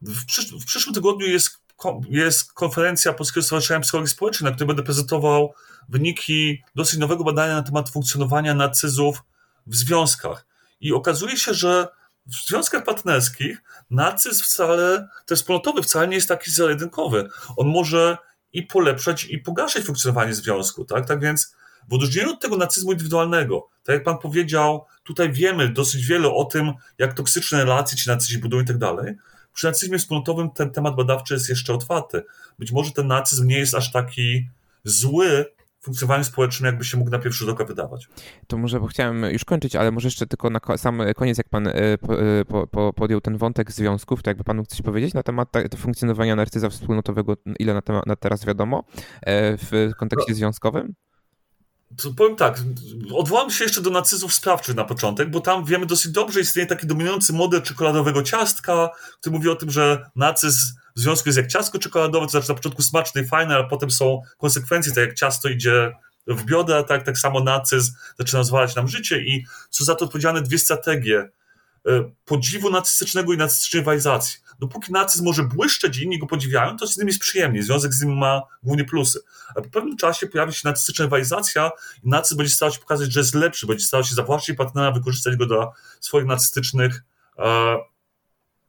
[0.02, 1.60] W, przysz w przyszłym tygodniu jest,
[2.08, 5.54] jest konferencja Polskiego Stowarzyszenia Psychologii Społecznej, na której będę prezentował
[5.88, 9.22] wyniki dosyć nowego badania na temat funkcjonowania narcyzów
[9.66, 10.46] w związkach.
[10.80, 11.88] I okazuje się, że
[12.26, 17.28] w związkach partnerskich narcyzm wcale, ten wspólnotowy wcale nie jest taki zero-jedynkowy.
[17.56, 18.18] On może
[18.56, 20.84] i polepszać i pogarszać funkcjonowanie związku.
[20.84, 21.54] Tak, tak więc
[21.88, 26.44] w odróżnieniu od tego nacyzmu indywidualnego, tak jak pan powiedział, tutaj wiemy dosyć wiele o
[26.44, 29.14] tym, jak toksyczne relacje ci nacyzi budują i tak dalej.
[29.54, 32.22] Przy nacyzmie wspólnotowym ten temat badawczy jest jeszcze otwarty.
[32.58, 34.48] Być może ten nacyzm nie jest aż taki
[34.84, 35.44] zły
[35.86, 38.08] funkcjonowaniu społecznym, jakby się mógł na pierwszy rzut oka wydawać.
[38.46, 41.66] To może, bo chciałem już kończyć, ale może jeszcze tylko na sam koniec, jak pan
[41.66, 41.98] e, e,
[42.48, 46.36] po, po, podjął ten wątek związków, to jakby pan mógł coś powiedzieć na temat funkcjonowania
[46.36, 48.84] narcyza wspólnotowego, ile na, temat, na teraz wiadomo,
[49.22, 50.36] e, w kontekście no.
[50.36, 50.94] związkowym?
[52.02, 52.60] To powiem tak,
[53.14, 56.86] odwołam się jeszcze do nacyzów sprawczych na początek, bo tam wiemy dosyć dobrze, istnieje taki
[56.86, 61.78] dominujący model czekoladowego ciastka, który mówi o tym, że nacyzm w związku jest jak ciastko
[61.78, 65.48] czekoladowe, to znaczy na początku smaczne i fajne, ale potem są konsekwencje, tak jak ciasto
[65.48, 65.92] idzie
[66.26, 70.42] w biodę, tak, tak samo nacyzm zaczyna zwalać nam życie i są za to odpowiedzialne
[70.42, 71.30] dwie strategie
[71.88, 74.38] e, podziwu nacystycznego i nacystycznej walizacji.
[74.58, 77.62] Dopóki nacyzm może błyszczeć i inni go podziwiają, to z nim jest przyjemnie.
[77.62, 79.20] Związek z nim ma głównie plusy.
[79.48, 81.70] A po pewnym czasie pojawi się nacystyczna rywalizacja
[82.04, 85.36] i nacyzm będzie starał się pokazać, że jest lepszy, będzie starał się zawłaszczyć partnera, wykorzystać
[85.36, 87.02] go do swoich nacystycznych
[87.38, 87.76] e,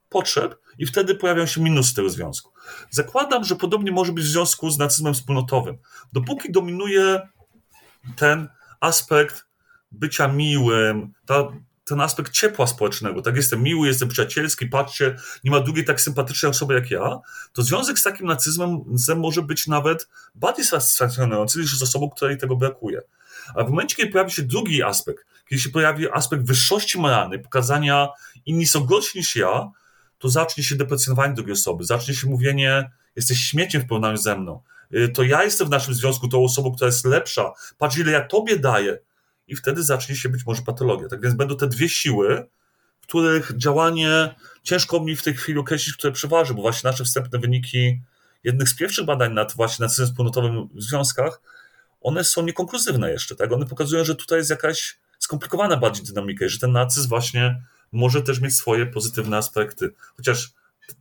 [0.09, 2.51] potrzeb i wtedy pojawiają się minusy tego związku.
[2.89, 5.77] Zakładam, że podobnie może być w związku z nacyzmem wspólnotowym.
[6.13, 7.29] Dopóki dominuje
[8.15, 8.47] ten
[8.79, 9.45] aspekt
[9.91, 11.47] bycia miłym, ta
[11.87, 16.49] ten aspekt ciepła społecznego, tak jestem miły, jestem przyjacielski, patrzcie, nie ma drugiej tak sympatycznej
[16.49, 17.19] osoby jak ja,
[17.53, 18.83] to związek z takim nacyzmem
[19.15, 23.01] może być nawet bardziej satysfakcjonujący niż z osobą, której tego brakuje.
[23.55, 28.07] A w momencie, kiedy pojawi się drugi aspekt, kiedy się pojawi aspekt wyższości moralnej, pokazania
[28.45, 29.71] inni są gorsi niż ja,
[30.17, 34.61] to zacznie się deprecjonowanie drugiej osoby, zacznie się mówienie, jesteś śmieciem w porównaniu ze mną,
[34.93, 38.21] y, to ja jestem w naszym związku tą osobą, która jest lepsza, patrz ile ja
[38.21, 38.99] tobie daję,
[39.47, 41.07] i wtedy zacznie się być może patologia.
[41.07, 42.47] Tak więc będą te dwie siły,
[43.01, 48.01] których działanie ciężko mi w tej chwili określić, które przeważy, bo właśnie nasze wstępne wyniki
[48.43, 51.41] jednych z pierwszych badań nad właśnie nacyzmem wspólnotowym w związkach,
[52.01, 53.51] one są niekonkluzywne jeszcze, tak?
[53.51, 58.21] One pokazują, że tutaj jest jakaś skomplikowana bardziej dynamika i że ten nacyzm właśnie może
[58.21, 60.53] też mieć swoje pozytywne aspekty, chociaż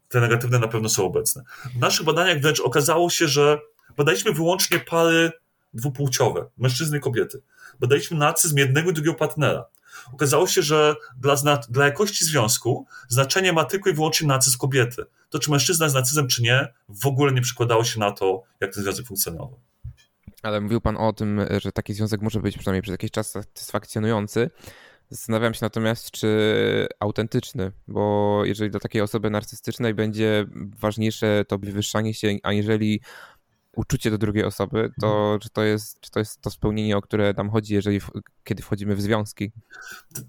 [0.08, 1.42] te negatywne na pewno są obecne.
[1.76, 3.58] W naszych badaniach wręcz okazało się, że
[3.96, 5.32] badaliśmy wyłącznie pary
[5.74, 7.42] dwupłciowe, mężczyzny i kobiety.
[7.80, 9.64] Badaliśmy nacyzm jednego i drugiego partnera.
[10.12, 11.36] Okazało się, że dla,
[11.68, 15.04] dla jakości związku znaczenie ma tylko i wyłącznie nacyzm kobiety.
[15.30, 18.74] To, czy mężczyzna jest nacyzmem, czy nie, w ogóle nie przekładało się na to, jak
[18.74, 19.60] ten związek funkcjonował.
[20.42, 24.50] Ale mówił Pan o tym, że taki związek może być przynajmniej przez jakiś czas satysfakcjonujący.
[25.10, 30.46] Zastanawiam się natomiast, czy autentyczny, bo jeżeli dla takiej osoby narcystycznej będzie
[30.78, 33.00] ważniejsze to wywyższanie się, aniżeli
[33.76, 35.40] uczucie do drugiej osoby, to mhm.
[35.40, 38.00] czy to jest, czy to, jest to spełnienie, o które nam chodzi, jeżeli
[38.44, 39.52] kiedy wchodzimy w związki?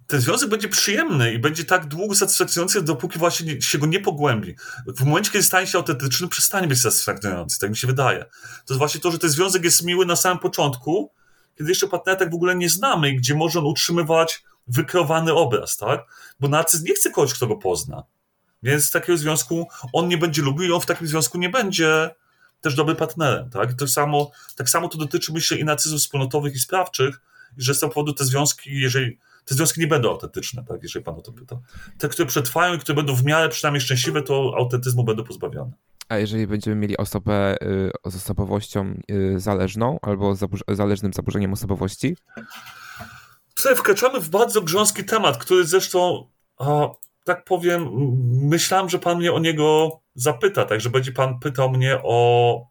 [0.08, 4.56] Ten związek będzie przyjemny i będzie tak długo satysfakcjonujący, dopóki właśnie się go nie pogłębi.
[4.88, 8.20] W momencie, kiedy stanie się autentyczny, przestanie być satysfakcjonujący, tak mi się wydaje.
[8.66, 11.12] To jest właśnie to, że ten związek jest miły na samym początku,
[11.58, 15.78] kiedy jeszcze partnera tak w ogóle nie znamy i gdzie może on utrzymywać wykreowany obraz,
[15.78, 16.06] tak?
[16.40, 18.04] Bo narcyz nie chce kogoś, kto go pozna.
[18.64, 22.10] Więc takiego związku on nie będzie lubił i on w takim związku nie będzie
[22.62, 23.50] też dobrym partnerem.
[23.50, 23.74] Tak?
[23.74, 27.22] To samo, tak samo to dotyczy, myślę, i nacyzmów wspólnotowych i sprawczych,
[27.58, 31.16] że z tego powodu te związki, jeżeli te związki nie będą autentyczne, tak, jeżeli pan
[31.16, 31.60] o to pyta.
[31.98, 35.72] Te, które przetrwają i które będą w miarę przynajmniej szczęśliwe, to autentyzmu będą pozbawione.
[36.10, 40.36] A jeżeli będziemy mieli osobę y, z osobowością y, zależną albo
[40.68, 42.16] zależnym zaburzeniem osobowości?
[43.58, 46.88] Tutaj wkraczamy w bardzo grząski temat, który zresztą, a,
[47.24, 47.90] tak powiem,
[48.42, 52.62] myślałem, że pan mnie o niego zapyta, także będzie pan pytał mnie o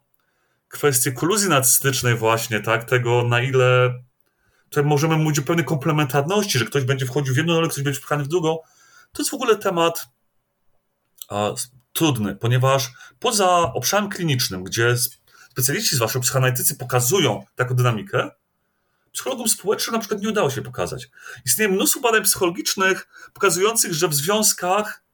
[0.68, 3.94] kwestię koluzji narcystycznej właśnie, tak, tego na ile
[4.68, 8.00] tutaj możemy mówić o pewnej komplementarności, że ktoś będzie wchodził w jedną rolę, ktoś będzie
[8.00, 8.58] wpchany w drugą.
[9.12, 10.06] To jest w ogóle temat
[11.28, 11.50] a,
[11.92, 14.96] trudny, ponieważ poza obszarem klinicznym, gdzie
[15.50, 18.30] specjaliści, zwłaszcza psychoanalitycy, pokazują taką dynamikę,
[19.16, 21.08] psychologom społecznym na przykład nie udało się pokazać.
[21.46, 25.04] Istnieje mnóstwo badań psychologicznych pokazujących, że w związkach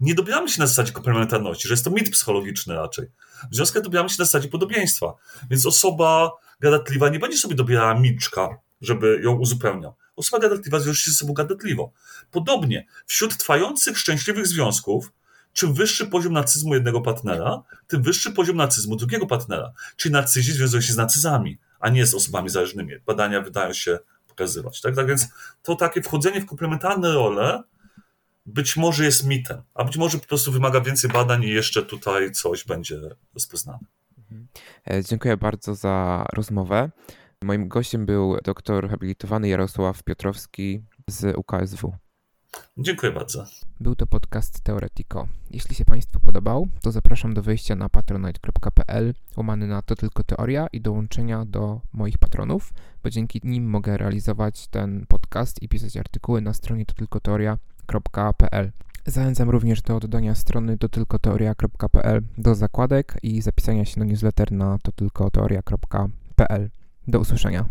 [0.00, 3.06] nie dobieramy się na zasadzie komplementarności, że jest to mit psychologiczny raczej.
[3.50, 5.14] W związkach dobieramy się na zasadzie podobieństwa.
[5.50, 6.30] Więc osoba
[6.60, 8.48] gadatliwa nie będzie sobie dobierała milczka,
[8.80, 9.94] żeby ją uzupełniał.
[10.16, 11.92] Osoba gadatliwa zwiąże się ze sobą gadatliwo.
[12.30, 15.12] Podobnie, wśród trwających szczęśliwych związków,
[15.52, 19.72] czym wyższy poziom narcyzmu jednego partnera, tym wyższy poziom narcyzmu drugiego partnera.
[19.96, 22.92] Czyli narcyzi związują się z narcyzami, a nie z osobami zależnymi.
[23.06, 23.98] Badania wydają się
[24.28, 24.80] pokazywać.
[24.80, 25.28] Tak, tak więc
[25.62, 27.62] to takie wchodzenie w komplementarne role
[28.46, 32.32] być może jest mitem, a być może po prostu wymaga więcej badań i jeszcze tutaj
[32.32, 33.00] coś będzie
[33.34, 33.78] rozpoznane.
[34.18, 34.48] Mhm.
[34.90, 36.90] E, dziękuję bardzo za rozmowę.
[37.42, 41.92] Moim gościem był doktor habilitowany Jarosław Piotrowski z UKSW.
[42.78, 43.44] Dziękuję bardzo.
[43.80, 45.28] Był to podcast Teoretiko.
[45.50, 50.66] Jeśli się Państwu podobał, to zapraszam do wejścia na patronite.pl łamany na to tylko teoria
[50.72, 52.72] i dołączenia do moich patronów,
[53.02, 57.58] bo dzięki nim mogę realizować ten podcast i pisać artykuły na stronie to tylko teoria
[57.86, 58.72] teoria.pl.
[59.06, 66.70] Zachęcam również do dodania strony totylkoteoria.pl do zakładek i zapisania się na newsletter na totylkoteoria.pl.
[67.08, 67.68] Do usłyszenia.